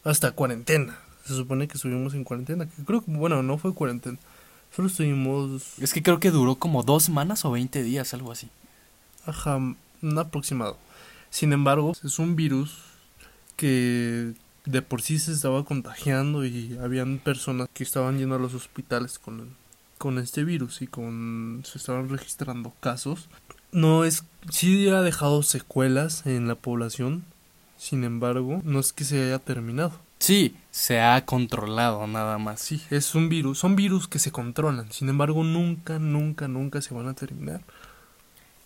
hasta 0.03 0.33
cuarentena. 0.33 0.99
Se 1.29 1.35
supone 1.35 1.69
que 1.69 1.75
estuvimos 1.75 2.15
en 2.15 2.25
cuarentena, 2.25 2.67
que 2.67 2.85
creo 2.85 3.03
que, 3.05 3.11
bueno, 3.11 3.43
no 3.43 3.59
fue 3.59 3.75
cuarentena. 3.75 4.19
Solo 4.75 4.89
estuvimos, 4.89 5.79
Es 5.79 5.93
que 5.93 6.03
creo 6.03 6.21
que 6.21 6.31
duró 6.31 6.57
como 6.57 6.83
dos 6.83 7.05
semanas 7.05 7.45
o 7.45 7.51
20 7.51 7.83
días, 7.83 8.15
algo 8.15 8.33
así. 8.33 8.49
ajá, 9.27 9.57
un 9.57 10.19
aproximado. 10.19 10.79
Sin 11.31 11.53
embargo, 11.53 11.93
es 12.03 12.19
un 12.19 12.35
virus 12.35 12.79
que 13.57 14.33
de 14.65 14.83
por 14.83 15.03
sí 15.03 15.19
se 15.19 15.33
estaba 15.33 15.65
contagiando 15.65 16.45
y 16.45 16.79
habían 16.83 17.19
personas 17.19 17.69
que 17.75 17.85
estaban 17.85 18.19
yendo 18.19 18.37
a 18.37 18.39
los 18.39 18.55
hospitales 18.55 19.19
con, 19.19 19.55
con 19.99 20.19
este 20.19 20.45
virus 20.45 20.81
y 20.83 20.87
con 20.87 21.63
se 21.67 21.79
estaban 21.79 22.09
registrando 22.09 22.73
casos. 22.81 23.29
No 23.73 24.05
es, 24.05 24.25
sí 24.51 24.89
ha 24.89 25.03
dejado 25.03 25.43
secuelas 25.43 26.25
en 26.27 26.49
la 26.49 26.55
población, 26.55 27.25
sin 27.77 28.05
embargo, 28.05 28.63
no 28.65 28.81
es 28.81 28.93
que 28.93 29.05
se 29.05 29.23
haya 29.23 29.39
terminado. 29.39 29.93
Sí, 30.19 30.57
se 30.71 31.01
ha 31.01 31.25
controlado 31.25 32.07
nada 32.07 32.39
más. 32.39 32.61
Sí, 32.61 32.83
es 32.91 33.15
un 33.15 33.29
virus, 33.29 33.59
son 33.59 33.77
virus 33.77 34.09
que 34.09 34.19
se 34.19 34.33
controlan, 34.33 34.91
sin 34.93 35.09
embargo, 35.09 35.45
nunca, 35.45 35.99
nunca, 35.99 36.49
nunca 36.49 36.83
se 36.83 36.95
van 36.95 37.09
a 37.09 37.15
terminar. 37.15 37.63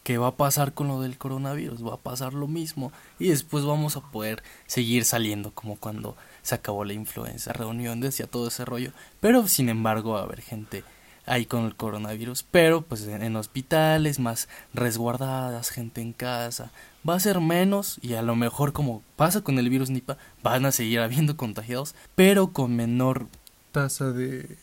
¿Qué 0.02 0.18
va 0.18 0.28
a 0.28 0.36
pasar 0.36 0.74
con 0.74 0.88
lo 0.88 1.00
del 1.00 1.16
coronavirus? 1.16 1.86
Va 1.86 1.94
a 1.94 2.00
pasar 2.00 2.34
lo 2.34 2.48
mismo 2.48 2.90
y 3.20 3.28
después 3.28 3.64
vamos 3.64 3.96
a 3.96 4.00
poder 4.00 4.42
seguir 4.66 5.04
saliendo 5.04 5.52
como 5.52 5.76
cuando 5.76 6.16
se 6.42 6.56
acabó 6.56 6.84
la 6.84 6.92
influenza, 6.92 7.52
reuniones 7.52 8.18
y 8.18 8.24
a 8.24 8.26
todo 8.26 8.48
ese 8.48 8.64
rollo. 8.64 8.90
Pero 9.20 9.46
sin 9.46 9.68
embargo 9.68 10.12
va 10.14 10.20
a 10.20 10.24
haber 10.24 10.40
gente 10.40 10.82
ahí 11.26 11.46
con 11.46 11.64
el 11.64 11.76
coronavirus, 11.76 12.44
pero 12.50 12.82
pues 12.82 13.06
en, 13.06 13.22
en 13.22 13.36
hospitales 13.36 14.18
más 14.18 14.48
resguardadas, 14.74 15.70
gente 15.70 16.00
en 16.00 16.12
casa. 16.12 16.70
Va 17.08 17.14
a 17.14 17.20
ser 17.20 17.40
menos 17.40 17.98
y 18.02 18.14
a 18.14 18.22
lo 18.22 18.36
mejor 18.36 18.72
como 18.72 19.02
pasa 19.16 19.42
con 19.42 19.58
el 19.58 19.68
virus 19.70 19.90
Nipa, 19.90 20.16
van 20.42 20.66
a 20.66 20.72
seguir 20.72 21.00
habiendo 21.00 21.36
contagiados, 21.36 21.94
pero 22.14 22.52
con 22.52 22.76
menor 22.76 23.26
Tasa 23.72 24.12
de... 24.12 24.58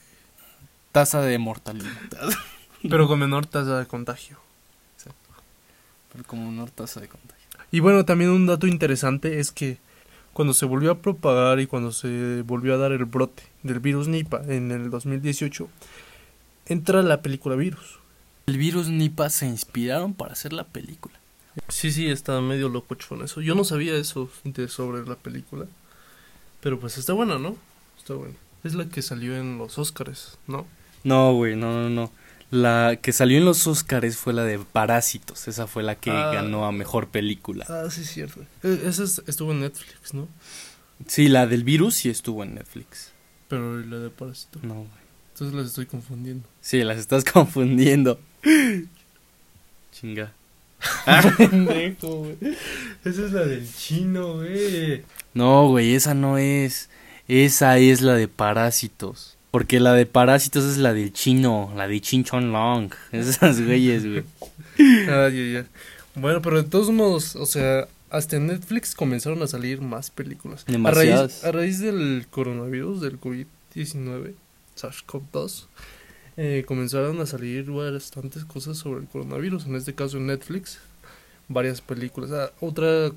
tasa 0.91 1.21
de 1.21 1.39
mortalidad. 1.39 1.89
pero 2.89 3.07
con 3.07 3.19
menor 3.19 3.47
tasa 3.47 3.79
de 3.79 3.87
contagio. 3.87 4.37
pero 6.11 6.23
con 6.23 6.45
menor 6.45 6.69
tasa 6.69 7.01
de 7.01 7.07
contagio. 7.07 7.39
Y 7.71 7.79
bueno, 7.79 8.05
también 8.05 8.29
un 8.29 8.45
dato 8.45 8.67
interesante 8.67 9.39
es 9.39 9.51
que 9.51 9.79
cuando 10.33 10.53
se 10.53 10.67
volvió 10.67 10.91
a 10.91 10.99
propagar 10.99 11.59
y 11.59 11.65
cuando 11.65 11.91
se 11.91 12.43
volvió 12.43 12.75
a 12.75 12.77
dar 12.77 12.91
el 12.91 13.05
brote 13.05 13.43
del 13.63 13.79
virus 13.79 14.07
Nipah 14.07 14.43
en 14.47 14.71
el 14.71 14.91
2018, 14.91 15.67
entra 16.69 17.01
la 17.03 17.21
película 17.21 17.55
Virus. 17.55 17.99
El 18.47 18.57
virus 18.57 18.87
Nipa 18.87 19.29
se 19.29 19.45
inspiraron 19.45 20.13
para 20.13 20.33
hacer 20.33 20.53
la 20.53 20.63
película. 20.63 21.13
Sí, 21.67 21.91
sí, 21.91 22.07
está 22.09 22.39
medio 22.41 22.69
locochón 22.69 23.23
eso. 23.23 23.41
Yo 23.41 23.53
no 23.53 23.63
sabía 23.63 23.95
eso 23.95 24.29
de- 24.43 24.67
sobre 24.67 25.05
la 25.07 25.15
película. 25.15 25.65
Pero 26.61 26.79
pues 26.79 26.97
está 26.97 27.13
buena, 27.13 27.37
¿no? 27.37 27.55
Está 27.97 28.13
buena. 28.15 28.33
Es 28.63 28.73
la 28.75 28.85
que 28.89 29.01
salió 29.01 29.35
en 29.37 29.57
los 29.57 29.77
Oscars, 29.77 30.37
¿no? 30.47 30.65
No, 31.03 31.33
güey, 31.33 31.55
no, 31.55 31.71
no, 31.73 31.89
no. 31.89 32.11
La 32.51 32.97
que 33.01 33.11
salió 33.13 33.37
en 33.37 33.45
los 33.45 33.67
Oscars 33.67 34.17
fue 34.17 34.33
la 34.33 34.43
de 34.43 34.57
Parásitos. 34.59 35.47
Esa 35.47 35.67
fue 35.67 35.83
la 35.83 35.95
que 35.95 36.09
Ah. 36.11 36.31
ganó 36.33 36.65
a 36.65 36.71
mejor 36.71 37.09
película. 37.09 37.65
Ah, 37.69 37.87
sí, 37.91 38.01
es 38.01 38.09
cierto. 38.11 38.41
Eh, 38.63 38.81
Esa 38.85 39.03
es- 39.03 39.21
estuvo 39.27 39.51
en 39.51 39.59
Netflix, 39.61 40.13
¿no? 40.15 40.27
Sí, 41.07 41.27
la 41.29 41.45
del 41.45 41.63
virus 41.63 41.95
sí 41.95 42.09
estuvo 42.09 42.43
en 42.43 42.55
Netflix. 42.55 43.11
Pero 43.47 43.77
la 43.79 43.99
de 43.99 44.09
Parásito. 44.09 44.59
No, 44.63 44.73
güey. 44.73 44.89
Entonces 45.39 45.55
las 45.57 45.67
estoy 45.67 45.85
confundiendo. 45.85 46.45
Sí, 46.59 46.83
las 46.83 46.97
estás 46.97 47.23
confundiendo. 47.31 48.19
Chinga. 49.93 50.33
Pendejo, 51.37 52.07
güey. 52.19 52.35
Esa 53.05 53.25
es 53.25 53.31
la 53.31 53.45
del 53.45 53.65
chino, 53.73 54.35
güey. 54.35 55.03
No, 55.33 55.69
güey, 55.69 55.93
esa 55.95 56.13
no 56.13 56.37
es. 56.37 56.89
Esa 57.29 57.77
es 57.77 58.01
la 58.01 58.15
de 58.15 58.27
Parásitos. 58.27 59.37
Porque 59.51 59.79
la 59.79 59.93
de 59.93 60.05
Parásitos 60.05 60.65
es 60.65 60.75
la 60.77 60.93
del 60.93 61.13
chino, 61.13 61.71
la 61.73 61.87
de 61.87 62.01
Chin 62.01 62.25
Chon 62.25 62.51
Long. 62.51 62.91
Esas 63.13 63.61
güeyes, 63.61 64.05
güey. 64.05 64.23
Ah, 65.07 65.29
ya, 65.29 65.61
ya. 65.61 65.65
Bueno, 66.15 66.41
pero 66.41 66.61
de 66.61 66.67
todos 66.67 66.91
modos, 66.91 67.37
o 67.37 67.45
sea, 67.45 67.87
hasta 68.09 68.35
en 68.35 68.47
Netflix 68.47 68.93
comenzaron 68.93 69.41
a 69.41 69.47
salir 69.47 69.79
más 69.79 70.09
películas. 70.11 70.65
A 70.67 70.71
Demasiadas. 70.73 71.31
raíz, 71.31 71.43
a 71.45 71.51
raíz 71.53 71.79
del 71.79 72.27
coronavirus, 72.29 72.99
del 72.99 73.21
COVID-19, 73.21 74.33
SARS-CoV-2, 74.81 75.65
eh, 76.37 76.63
comenzaron 76.67 77.19
a 77.19 77.25
salir 77.25 77.69
bastantes 77.69 78.45
cosas 78.45 78.77
sobre 78.77 79.01
el 79.01 79.07
coronavirus. 79.07 79.65
En 79.65 79.75
este 79.75 79.93
caso 79.93 80.17
en 80.17 80.27
Netflix, 80.27 80.79
varias 81.47 81.81
películas. 81.81 82.31
Ah, 82.31 82.51
otra 82.61 83.11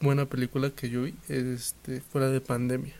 buena 0.00 0.26
película 0.26 0.70
que 0.70 0.90
yo 0.90 1.02
vi 1.02 1.14
este, 1.28 2.00
fue 2.00 2.20
la 2.20 2.28
de 2.28 2.40
Pandemia. 2.40 2.94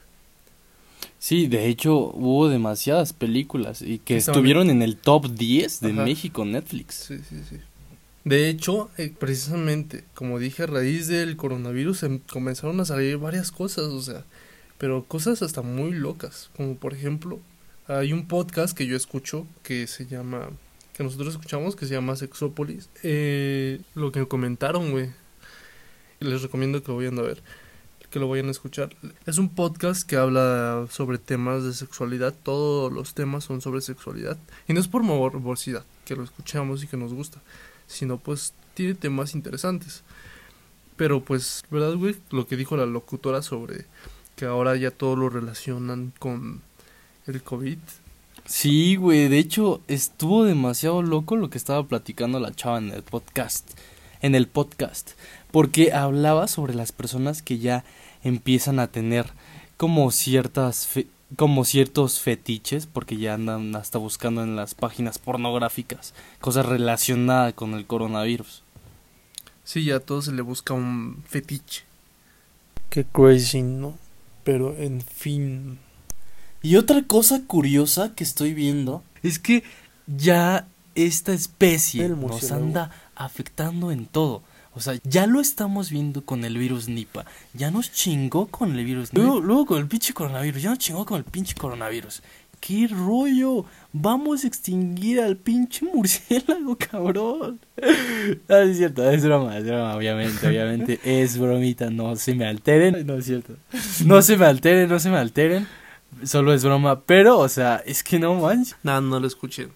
Sí, 1.18 1.48
de 1.48 1.68
hecho 1.68 1.96
hubo 1.96 2.48
demasiadas 2.48 3.12
películas 3.12 3.82
y 3.82 3.98
que 3.98 4.16
estuvieron 4.16 4.70
en 4.70 4.82
el 4.82 4.96
top 4.96 5.32
10 5.32 5.80
de 5.80 5.92
Ajá. 5.92 6.04
México 6.04 6.44
Netflix. 6.44 6.94
Sí, 6.94 7.18
sí, 7.28 7.42
sí. 7.48 7.56
De 8.24 8.48
hecho, 8.48 8.90
eh, 8.98 9.12
precisamente, 9.18 10.04
como 10.14 10.38
dije, 10.38 10.64
a 10.64 10.66
raíz 10.66 11.06
del 11.08 11.36
coronavirus 11.36 12.02
em, 12.02 12.18
comenzaron 12.18 12.80
a 12.80 12.84
salir 12.84 13.16
varias 13.16 13.50
cosas, 13.50 13.84
o 13.86 14.02
sea, 14.02 14.24
pero 14.76 15.04
cosas 15.04 15.42
hasta 15.42 15.62
muy 15.62 15.92
locas, 15.92 16.50
como 16.56 16.76
por 16.76 16.94
ejemplo, 16.94 17.40
hay 17.88 18.12
un 18.12 18.28
podcast 18.28 18.76
que 18.76 18.86
yo 18.86 18.96
escucho 18.96 19.46
que 19.62 19.86
se 19.86 20.06
llama, 20.06 20.50
que 20.92 21.02
nosotros 21.02 21.34
escuchamos, 21.34 21.74
que 21.74 21.86
se 21.86 21.94
llama 21.94 22.16
Sexópolis. 22.16 22.88
Eh, 23.02 23.80
lo 23.94 24.12
que 24.12 24.20
me 24.20 24.28
comentaron, 24.28 24.92
güey, 24.92 25.10
les 26.20 26.42
recomiendo 26.42 26.82
que 26.82 26.92
lo 26.92 26.98
vayan 26.98 27.18
a 27.18 27.22
ver, 27.22 27.42
que 28.10 28.20
lo 28.20 28.28
vayan 28.28 28.48
a 28.48 28.52
escuchar. 28.52 28.94
Es 29.26 29.38
un 29.38 29.48
podcast 29.48 30.08
que 30.08 30.16
habla 30.16 30.86
sobre 30.90 31.18
temas 31.18 31.64
de 31.64 31.72
sexualidad, 31.72 32.34
todos 32.42 32.92
los 32.92 33.14
temas 33.14 33.44
son 33.44 33.60
sobre 33.60 33.80
sexualidad, 33.80 34.38
y 34.68 34.72
no 34.72 34.80
es 34.80 34.88
por 34.88 35.02
morbosidad, 35.02 35.84
que 36.04 36.14
lo 36.14 36.22
escuchamos 36.22 36.84
y 36.84 36.86
que 36.86 36.96
nos 36.96 37.12
gusta 37.12 37.42
sino 37.88 38.18
pues 38.18 38.54
tiene 38.74 38.94
temas 38.94 39.34
interesantes. 39.34 40.04
Pero 40.96 41.24
pues, 41.24 41.64
¿verdad, 41.70 41.94
güey? 41.94 42.16
Lo 42.30 42.46
que 42.46 42.56
dijo 42.56 42.76
la 42.76 42.86
locutora 42.86 43.42
sobre 43.42 43.86
que 44.36 44.44
ahora 44.44 44.76
ya 44.76 44.92
todo 44.92 45.16
lo 45.16 45.28
relacionan 45.28 46.12
con 46.20 46.62
el 47.30 47.42
COVID. 47.42 47.78
Sí, 48.44 48.96
güey, 48.96 49.28
de 49.28 49.38
hecho 49.38 49.82
estuvo 49.88 50.44
demasiado 50.44 51.02
loco 51.02 51.36
lo 51.36 51.50
que 51.50 51.58
estaba 51.58 51.86
platicando 51.86 52.40
la 52.40 52.54
chava 52.54 52.78
en 52.78 52.90
el 52.90 53.02
podcast. 53.02 53.70
En 54.22 54.34
el 54.34 54.48
podcast. 54.48 55.10
Porque 55.50 55.92
hablaba 55.92 56.48
sobre 56.48 56.74
las 56.74 56.92
personas 56.92 57.42
que 57.42 57.58
ya 57.58 57.84
empiezan 58.24 58.78
a 58.80 58.86
tener 58.86 59.26
como 59.76 60.10
ciertas 60.10 60.88
como 61.36 61.66
ciertos 61.66 62.20
fetiches, 62.20 62.86
porque 62.86 63.18
ya 63.18 63.34
andan 63.34 63.76
hasta 63.76 63.98
buscando 63.98 64.42
en 64.42 64.56
las 64.56 64.74
páginas 64.74 65.18
pornográficas 65.18 66.14
cosas 66.40 66.64
relacionadas 66.64 67.52
con 67.52 67.74
el 67.74 67.86
coronavirus. 67.86 68.62
Sí, 69.64 69.84
ya 69.84 69.96
a 69.96 70.00
todos 70.00 70.24
se 70.24 70.32
le 70.32 70.40
busca 70.40 70.72
un 70.72 71.22
fetiche. 71.26 71.82
Qué 72.88 73.04
crazy, 73.04 73.60
¿no? 73.60 73.98
Pero 74.42 74.74
en 74.78 75.02
fin. 75.02 75.78
Y 76.62 76.76
otra 76.76 77.02
cosa 77.02 77.42
curiosa 77.46 78.14
que 78.14 78.24
estoy 78.24 78.54
viendo 78.54 79.02
es 79.22 79.38
que 79.38 79.62
ya 80.06 80.66
esta 80.94 81.32
especie 81.32 82.08
nos 82.08 82.50
anda 82.50 82.90
afectando 83.14 83.92
en 83.92 84.06
todo. 84.06 84.42
O 84.74 84.80
sea, 84.80 84.94
ya 85.02 85.26
lo 85.26 85.40
estamos 85.40 85.90
viendo 85.90 86.24
con 86.24 86.44
el 86.44 86.56
virus 86.56 86.88
Nipa. 86.88 87.24
Ya 87.52 87.70
nos 87.70 87.90
chingó 87.92 88.46
con 88.46 88.78
el 88.78 88.84
virus 88.84 89.12
Nipa. 89.12 89.40
Luego, 89.40 89.66
con 89.66 89.78
el 89.78 89.88
pinche 89.88 90.12
coronavirus. 90.12 90.62
Ya 90.62 90.70
nos 90.70 90.78
chingó 90.78 91.04
con 91.04 91.18
el 91.18 91.24
pinche 91.24 91.54
coronavirus. 91.54 92.22
¿Qué 92.60 92.88
rollo? 92.88 93.64
Vamos 93.92 94.44
a 94.44 94.48
extinguir 94.48 95.20
al 95.20 95.36
pinche 95.36 95.84
murciélago, 95.84 96.76
cabrón. 96.76 97.60
No, 98.48 98.56
es 98.56 98.76
cierto, 98.76 99.08
es 99.08 99.24
broma, 99.24 99.56
es 99.58 99.64
broma, 99.64 99.94
obviamente, 99.96 100.46
obviamente. 100.46 101.00
Es 101.04 101.38
bromita, 101.38 101.88
no 101.90 102.16
se 102.16 102.34
me 102.34 102.46
alteren. 102.46 103.06
No 103.06 103.14
es 103.14 103.26
cierto. 103.26 103.54
No 104.04 104.20
se 104.22 104.36
me 104.36 104.46
alteren, 104.46 104.88
no 104.88 104.98
se 104.98 105.10
me 105.10 105.16
alteren. 105.16 105.66
Solo 106.24 106.52
es 106.52 106.64
broma, 106.64 107.02
pero, 107.02 107.38
o 107.38 107.48
sea, 107.48 107.76
es 107.86 108.02
que 108.02 108.18
no 108.18 108.34
manches. 108.34 108.76
No, 108.82 109.00
no 109.00 109.20
lo 109.20 109.26
escuchen. 109.26 109.70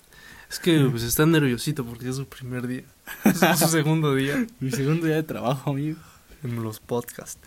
Es 0.51 0.59
que 0.59 0.87
pues 0.91 1.03
está 1.03 1.25
nerviosito 1.25 1.85
porque 1.85 2.09
es 2.09 2.17
su 2.17 2.27
primer 2.27 2.67
día. 2.67 2.85
Es 3.25 3.59
su 3.59 3.69
segundo 3.69 4.15
día. 4.15 4.47
Mi 4.61 4.71
segundo 4.71 5.07
día 5.07 5.17
de 5.17 5.23
trabajo, 5.23 5.71
amigo. 5.71 5.99
En 6.43 6.63
los 6.63 6.79
podcasts. 6.81 7.39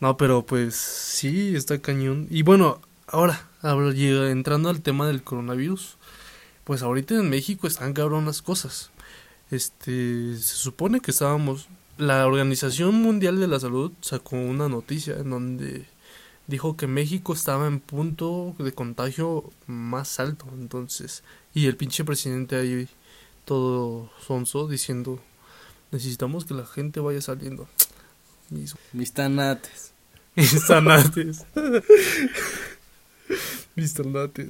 No, 0.00 0.16
pero 0.16 0.44
pues 0.44 0.74
sí, 0.74 1.54
está 1.54 1.78
cañón. 1.78 2.26
Y 2.30 2.42
bueno, 2.42 2.80
ahora, 3.06 3.48
entrando 3.62 4.68
al 4.68 4.82
tema 4.82 5.06
del 5.06 5.22
coronavirus, 5.22 5.96
pues 6.64 6.82
ahorita 6.82 7.14
en 7.14 7.30
México 7.30 7.66
están 7.66 7.92
cabronas 7.92 8.42
cosas. 8.42 8.90
Este, 9.50 10.36
se 10.36 10.56
supone 10.56 11.00
que 11.00 11.10
estábamos, 11.10 11.68
la 11.98 12.26
Organización 12.26 12.94
Mundial 12.94 13.40
de 13.40 13.48
la 13.48 13.60
Salud 13.60 13.92
sacó 14.00 14.36
una 14.36 14.68
noticia 14.68 15.16
en 15.16 15.30
donde 15.30 15.86
dijo 16.50 16.76
que 16.76 16.86
México 16.86 17.32
estaba 17.32 17.66
en 17.66 17.80
punto 17.80 18.54
de 18.58 18.72
contagio 18.72 19.50
más 19.66 20.20
alto, 20.20 20.46
entonces, 20.52 21.22
y 21.54 21.66
el 21.66 21.76
pinche 21.76 22.04
presidente 22.04 22.56
ahí 22.56 22.88
todo 23.44 24.10
sonso 24.26 24.68
diciendo, 24.68 25.20
necesitamos 25.92 26.44
que 26.44 26.54
la 26.54 26.66
gente 26.66 27.00
vaya 27.00 27.22
saliendo. 27.22 27.68
Mis, 28.50 28.74
Mis 28.92 29.12
tanates. 29.12 29.92
Mis 30.34 30.66
tanates. 30.66 31.46
Mis 33.76 33.94
tanates. 33.94 34.48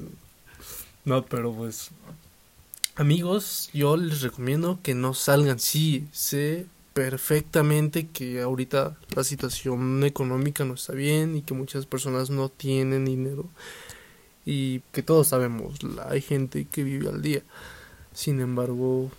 No, 1.05 1.25
pero 1.27 1.53
pues, 1.53 1.91
amigos, 2.97 3.71
yo 3.73 3.97
les 3.97 4.23
recomiendo 4.23 4.81
que 4.83 4.95
no 4.95 5.15
salgan. 5.15 5.59
Sí, 5.59 6.07
sé 6.13 6.67
perfectamente 7.01 8.09
que 8.09 8.43
ahorita 8.43 8.95
la 9.17 9.25
situación 9.25 10.05
económica 10.05 10.67
no 10.67 10.75
está 10.75 10.93
bien 10.93 11.35
y 11.35 11.41
que 11.41 11.55
muchas 11.55 11.87
personas 11.87 12.29
no 12.29 12.51
tienen 12.51 13.07
dinero 13.07 13.49
y 14.45 14.81
que 14.93 15.03
todos 15.03 15.29
sabemos, 15.29 15.79
hay 16.11 16.21
gente 16.21 16.67
que 16.71 16.85
vive 16.85 17.09
al 17.09 17.23
día. 17.23 17.41
Sin 18.13 18.39
embargo, 18.43 19.11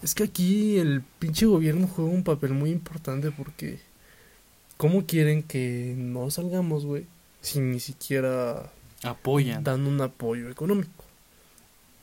es 0.00 0.14
que 0.14 0.22
aquí 0.22 0.78
el 0.78 1.02
pinche 1.18 1.46
gobierno 1.46 1.88
juega 1.88 2.12
un 2.12 2.22
papel 2.22 2.52
muy 2.52 2.70
importante 2.70 3.32
porque 3.32 3.80
¿cómo 4.76 5.06
quieren 5.06 5.42
que 5.42 5.96
no 5.98 6.30
salgamos, 6.30 6.86
güey? 6.86 7.04
Si 7.40 7.58
ni 7.58 7.80
siquiera 7.80 8.70
apoyan. 9.02 9.64
Dan 9.64 9.88
un 9.88 10.00
apoyo 10.02 10.48
económico. 10.48 11.04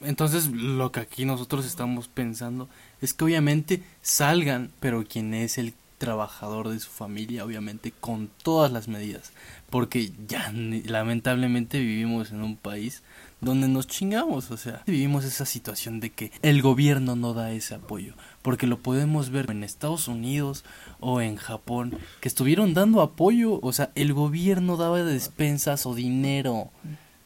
Entonces, 0.02 0.48
lo 0.48 0.92
que 0.92 1.00
aquí 1.00 1.24
nosotros 1.24 1.66
estamos 1.66 2.10
pensando 2.10 2.68
es 3.02 3.14
que 3.14 3.26
obviamente 3.26 3.84
salgan, 4.02 4.72
pero 4.80 5.04
quien 5.06 5.34
es 5.34 5.58
el 5.58 5.74
trabajador 5.98 6.70
de 6.70 6.80
su 6.80 6.90
familia, 6.90 7.44
obviamente 7.44 7.92
con 7.92 8.30
todas 8.44 8.72
las 8.72 8.88
medidas, 8.88 9.32
porque 9.70 10.12
ya 10.28 10.52
lamentablemente 10.54 11.80
vivimos 11.80 12.32
en 12.32 12.44
un 12.44 12.56
país 12.56 13.02
donde 13.40 13.68
nos 13.68 13.88
chingamos, 13.88 14.50
o 14.50 14.58
sea, 14.58 14.84
vivimos 14.88 15.24
esa 15.24 15.46
situación 15.46 16.00
de 16.00 16.12
que 16.12 16.32
el 16.42 16.62
gobierno 16.62 17.16
no 17.16 17.34
da 17.34 17.52
ese 17.52 17.76
apoyo, 17.76 18.14
porque 18.42 18.68
lo 18.68 18.80
podemos 18.80 19.30
ver 19.30 19.50
en 19.52 19.64
Estados 19.64 20.08
Unidos 20.08 20.64
o 21.00 21.22
en 21.22 21.36
Japón, 21.36 21.98
que 22.20 22.28
estuvieron 22.28 22.74
dando 22.74 23.02
apoyo, 23.02 23.60
o 23.62 23.74
sea, 23.74 23.92
el 23.96 24.14
gobierno 24.14 24.78
daba 24.78 25.04
despensas 25.04 25.86
o 25.86 25.94
dinero. 25.94 26.72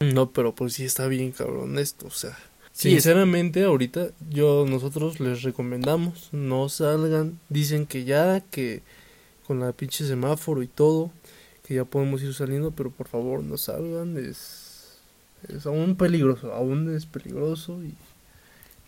No, 0.00 0.30
pero 0.30 0.54
pues 0.54 0.74
sí 0.74 0.84
está 0.84 1.06
bien 1.06 1.30
cabrón 1.30 1.78
esto, 1.78 2.08
o 2.08 2.10
sea, 2.10 2.36
Sinceramente, 2.72 3.64
ahorita 3.64 4.08
yo 4.30 4.64
nosotros 4.66 5.20
les 5.20 5.42
recomendamos 5.42 6.30
no 6.32 6.68
salgan. 6.68 7.38
Dicen 7.48 7.86
que 7.86 8.04
ya 8.04 8.40
que 8.40 8.82
con 9.46 9.60
la 9.60 9.72
pinche 9.72 10.06
semáforo 10.06 10.62
y 10.62 10.68
todo 10.68 11.10
que 11.66 11.74
ya 11.74 11.84
podemos 11.84 12.22
ir 12.22 12.34
saliendo, 12.34 12.70
pero 12.70 12.90
por 12.90 13.08
favor 13.08 13.42
no 13.44 13.56
salgan, 13.56 14.16
es 14.16 14.98
es 15.48 15.66
aún 15.66 15.96
peligroso, 15.96 16.52
aún 16.52 16.94
es 16.94 17.04
peligroso 17.06 17.82
y 17.82 17.94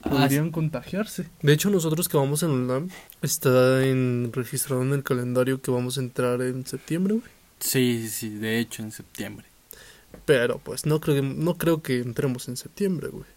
ah, 0.02 0.10
podrían 0.10 0.50
contagiarse. 0.50 1.28
De 1.42 1.52
hecho, 1.52 1.68
nosotros 1.68 2.08
que 2.08 2.16
vamos 2.16 2.42
en 2.42 2.50
UNAM 2.50 2.88
está 3.22 3.84
en 3.84 4.30
registrado 4.32 4.82
en 4.82 4.92
el 4.92 5.02
calendario 5.02 5.60
que 5.60 5.70
vamos 5.70 5.98
a 5.98 6.00
entrar 6.00 6.40
en 6.42 6.64
septiembre, 6.64 7.14
güey. 7.14 7.26
Sí, 7.60 8.08
sí, 8.08 8.30
de 8.30 8.60
hecho 8.60 8.82
en 8.82 8.92
septiembre. 8.92 9.46
Pero 10.26 10.58
pues 10.58 10.86
no 10.86 11.00
creo 11.00 11.22
no 11.22 11.58
creo 11.58 11.82
que 11.82 11.98
entremos 11.98 12.48
en 12.48 12.56
septiembre, 12.56 13.08
güey 13.08 13.33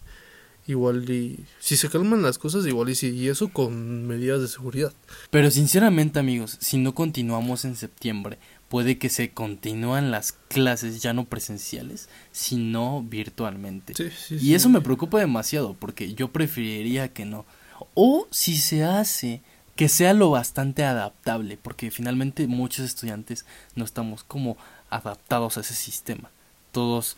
igual 0.67 1.09
y 1.09 1.45
si 1.59 1.77
se 1.77 1.89
calman 1.89 2.21
las 2.21 2.37
cosas 2.37 2.65
igual 2.67 2.89
y 2.89 2.95
sí 2.95 3.09
y 3.09 3.29
eso 3.29 3.49
con 3.49 4.05
medidas 4.05 4.41
de 4.41 4.47
seguridad. 4.47 4.93
Pero 5.31 5.49
sinceramente 5.49 6.19
amigos 6.19 6.57
si 6.59 6.77
no 6.77 6.93
continuamos 6.93 7.65
en 7.65 7.75
septiembre 7.75 8.37
puede 8.69 8.97
que 8.97 9.09
se 9.09 9.31
continúen 9.31 10.11
las 10.11 10.33
clases 10.33 11.01
ya 11.01 11.13
no 11.13 11.25
presenciales 11.25 12.09
sino 12.31 13.03
virtualmente. 13.03 13.93
Sí, 13.95 14.09
sí, 14.15 14.37
y 14.41 14.53
eso 14.53 14.69
me 14.69 14.81
preocupa 14.81 15.19
demasiado 15.19 15.73
porque 15.73 16.13
yo 16.13 16.27
preferiría 16.27 17.13
que 17.13 17.25
no. 17.25 17.45
O 17.93 18.27
si 18.29 18.57
se 18.57 18.83
hace 18.83 19.41
que 19.77 19.89
sea 19.89 20.13
lo 20.13 20.31
bastante 20.31 20.83
adaptable 20.83 21.57
porque 21.61 21.91
finalmente 21.91 22.47
muchos 22.47 22.83
estudiantes 22.85 23.45
no 23.75 23.85
estamos 23.85 24.23
como 24.23 24.57
adaptados 24.89 25.57
a 25.57 25.61
ese 25.61 25.75
sistema. 25.75 26.31
Todos 26.71 27.15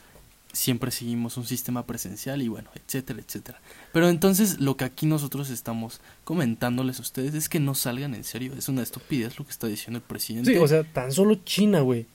siempre 0.51 0.91
seguimos 0.91 1.37
un 1.37 1.45
sistema 1.45 1.85
presencial 1.85 2.41
y 2.41 2.47
bueno, 2.47 2.69
etcétera, 2.75 3.19
etcétera. 3.19 3.61
Pero 3.93 4.09
entonces 4.09 4.59
lo 4.59 4.77
que 4.77 4.85
aquí 4.85 5.05
nosotros 5.05 5.49
estamos 5.49 6.01
comentándoles 6.23 6.99
a 6.99 7.01
ustedes 7.01 7.33
es 7.35 7.49
que 7.49 7.59
no 7.59 7.75
salgan 7.75 8.15
en 8.15 8.23
serio, 8.23 8.53
es 8.57 8.69
una 8.69 8.81
estupidez 8.81 9.37
lo 9.37 9.45
que 9.45 9.51
está 9.51 9.67
diciendo 9.67 9.97
el 9.97 10.03
presidente. 10.03 10.51
Sí, 10.51 10.57
o 10.57 10.67
sea, 10.67 10.83
tan 10.83 11.11
solo 11.11 11.35
China, 11.45 11.81
güey, 11.81 12.05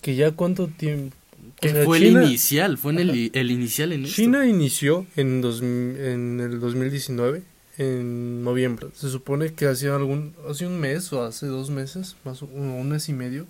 que 0.00 0.16
ya 0.16 0.32
cuánto 0.32 0.68
tiempo... 0.68 1.16
Que 1.60 1.84
fue 1.84 1.98
el 1.98 2.06
inicial, 2.06 2.78
fue 2.78 2.92
en 2.92 3.00
el, 3.00 3.30
el, 3.32 3.50
inicial 3.50 3.92
en 3.92 4.06
China 4.06 4.46
inició 4.46 5.06
en, 5.14 5.42
dos, 5.42 5.60
en 5.60 6.40
el 6.40 6.58
2019, 6.58 7.42
en 7.76 8.42
noviembre. 8.42 8.88
Se 8.94 9.10
supone 9.10 9.52
que 9.52 9.66
hace 9.66 9.88
algún, 9.88 10.34
hace 10.48 10.66
un 10.66 10.80
mes 10.80 11.12
o 11.12 11.22
hace 11.22 11.46
dos 11.46 11.70
meses, 11.70 12.16
más 12.24 12.42
o 12.42 12.46
un 12.46 12.88
mes 12.88 13.08
y 13.10 13.12
medio, 13.12 13.46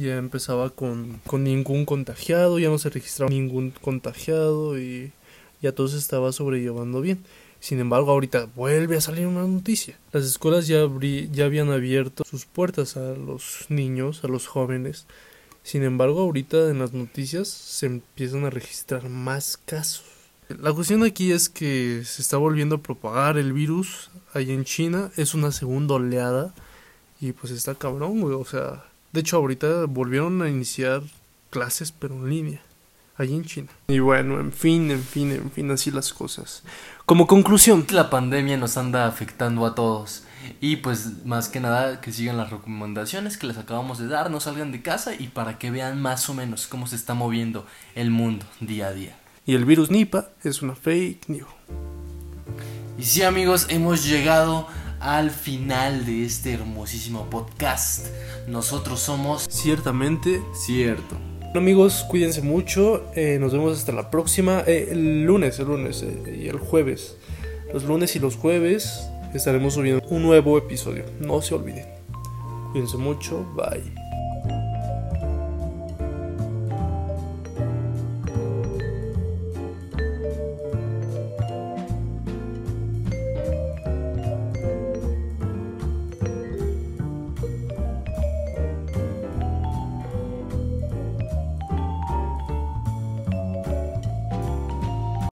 ya 0.00 0.16
empezaba 0.16 0.70
con, 0.70 1.20
con 1.26 1.44
ningún 1.44 1.84
contagiado, 1.84 2.58
ya 2.58 2.68
no 2.68 2.78
se 2.78 2.90
registraba 2.90 3.30
ningún 3.30 3.72
contagiado 3.80 4.78
y 4.78 5.12
ya 5.62 5.72
todo 5.72 5.88
se 5.88 5.98
estaba 5.98 6.32
sobrellevando 6.32 7.00
bien. 7.00 7.24
Sin 7.60 7.78
embargo, 7.78 8.10
ahorita 8.10 8.48
vuelve 8.56 8.96
a 8.96 9.02
salir 9.02 9.26
una 9.26 9.46
noticia. 9.46 9.98
Las 10.12 10.24
escuelas 10.24 10.66
ya, 10.66 10.88
ya 11.30 11.44
habían 11.44 11.70
abierto 11.70 12.24
sus 12.24 12.46
puertas 12.46 12.96
a 12.96 13.12
los 13.12 13.66
niños, 13.68 14.24
a 14.24 14.28
los 14.28 14.46
jóvenes. 14.46 15.06
Sin 15.62 15.82
embargo, 15.82 16.20
ahorita 16.20 16.70
en 16.70 16.78
las 16.78 16.94
noticias 16.94 17.48
se 17.48 17.86
empiezan 17.86 18.46
a 18.46 18.50
registrar 18.50 19.10
más 19.10 19.58
casos. 19.58 20.04
La 20.48 20.72
cuestión 20.72 21.04
aquí 21.04 21.32
es 21.32 21.50
que 21.50 22.02
se 22.04 22.22
está 22.22 22.38
volviendo 22.38 22.76
a 22.76 22.82
propagar 22.82 23.36
el 23.36 23.52
virus 23.52 24.10
ahí 24.32 24.50
en 24.50 24.64
China. 24.64 25.10
Es 25.16 25.34
una 25.34 25.52
segunda 25.52 25.94
oleada. 25.94 26.54
Y 27.20 27.32
pues 27.32 27.52
está 27.52 27.74
cabrón, 27.74 28.22
güey. 28.22 28.34
O 28.34 28.46
sea, 28.46 28.89
de 29.12 29.20
hecho 29.20 29.36
ahorita 29.36 29.86
volvieron 29.86 30.42
a 30.42 30.48
iniciar 30.48 31.02
clases 31.50 31.92
pero 31.92 32.14
en 32.14 32.30
línea. 32.30 32.62
Allí 33.16 33.34
en 33.34 33.44
China. 33.44 33.68
Y 33.88 33.98
bueno, 33.98 34.40
en 34.40 34.50
fin, 34.50 34.90
en 34.90 35.02
fin, 35.02 35.30
en 35.30 35.50
fin, 35.50 35.70
así 35.70 35.90
las 35.90 36.10
cosas. 36.14 36.62
Como 37.04 37.26
conclusión. 37.26 37.84
La 37.90 38.08
pandemia 38.08 38.56
nos 38.56 38.78
anda 38.78 39.06
afectando 39.06 39.66
a 39.66 39.74
todos. 39.74 40.24
Y 40.62 40.76
pues 40.76 41.26
más 41.26 41.50
que 41.50 41.60
nada 41.60 42.00
que 42.00 42.12
sigan 42.12 42.38
las 42.38 42.50
recomendaciones 42.50 43.36
que 43.36 43.46
les 43.46 43.58
acabamos 43.58 43.98
de 43.98 44.08
dar, 44.08 44.30
no 44.30 44.40
salgan 44.40 44.72
de 44.72 44.80
casa 44.80 45.14
y 45.14 45.28
para 45.28 45.58
que 45.58 45.70
vean 45.70 46.00
más 46.00 46.30
o 46.30 46.34
menos 46.34 46.66
cómo 46.66 46.86
se 46.86 46.96
está 46.96 47.12
moviendo 47.12 47.66
el 47.94 48.10
mundo 48.10 48.46
día 48.60 48.86
a 48.88 48.92
día. 48.92 49.18
Y 49.44 49.54
el 49.54 49.66
virus 49.66 49.90
Nipa 49.90 50.30
es 50.42 50.62
una 50.62 50.74
fake 50.74 51.28
news. 51.28 51.48
Y 52.98 53.02
sí 53.02 53.22
amigos, 53.22 53.66
hemos 53.68 54.04
llegado 54.04 54.66
al 55.00 55.30
final 55.30 56.04
de 56.06 56.24
este 56.24 56.52
hermosísimo 56.52 57.28
podcast. 57.30 58.06
Nosotros 58.46 59.00
somos 59.00 59.46
ciertamente 59.50 60.42
cierto. 60.54 61.16
Bueno, 61.40 61.60
amigos, 61.60 62.04
cuídense 62.08 62.42
mucho. 62.42 63.10
Eh, 63.16 63.38
nos 63.40 63.52
vemos 63.52 63.76
hasta 63.76 63.92
la 63.92 64.10
próxima. 64.10 64.62
Eh, 64.66 64.88
el 64.92 65.24
lunes, 65.24 65.58
el 65.58 65.66
lunes 65.66 66.02
eh, 66.02 66.38
y 66.44 66.48
el 66.48 66.58
jueves. 66.58 67.16
Los 67.72 67.84
lunes 67.84 68.14
y 68.14 68.20
los 68.20 68.36
jueves 68.36 69.08
estaremos 69.34 69.74
subiendo 69.74 70.06
un 70.08 70.22
nuevo 70.22 70.56
episodio. 70.58 71.04
No 71.18 71.42
se 71.42 71.54
olviden. 71.54 71.86
Cuídense 72.72 72.98
mucho. 72.98 73.44
Bye. 73.56 73.99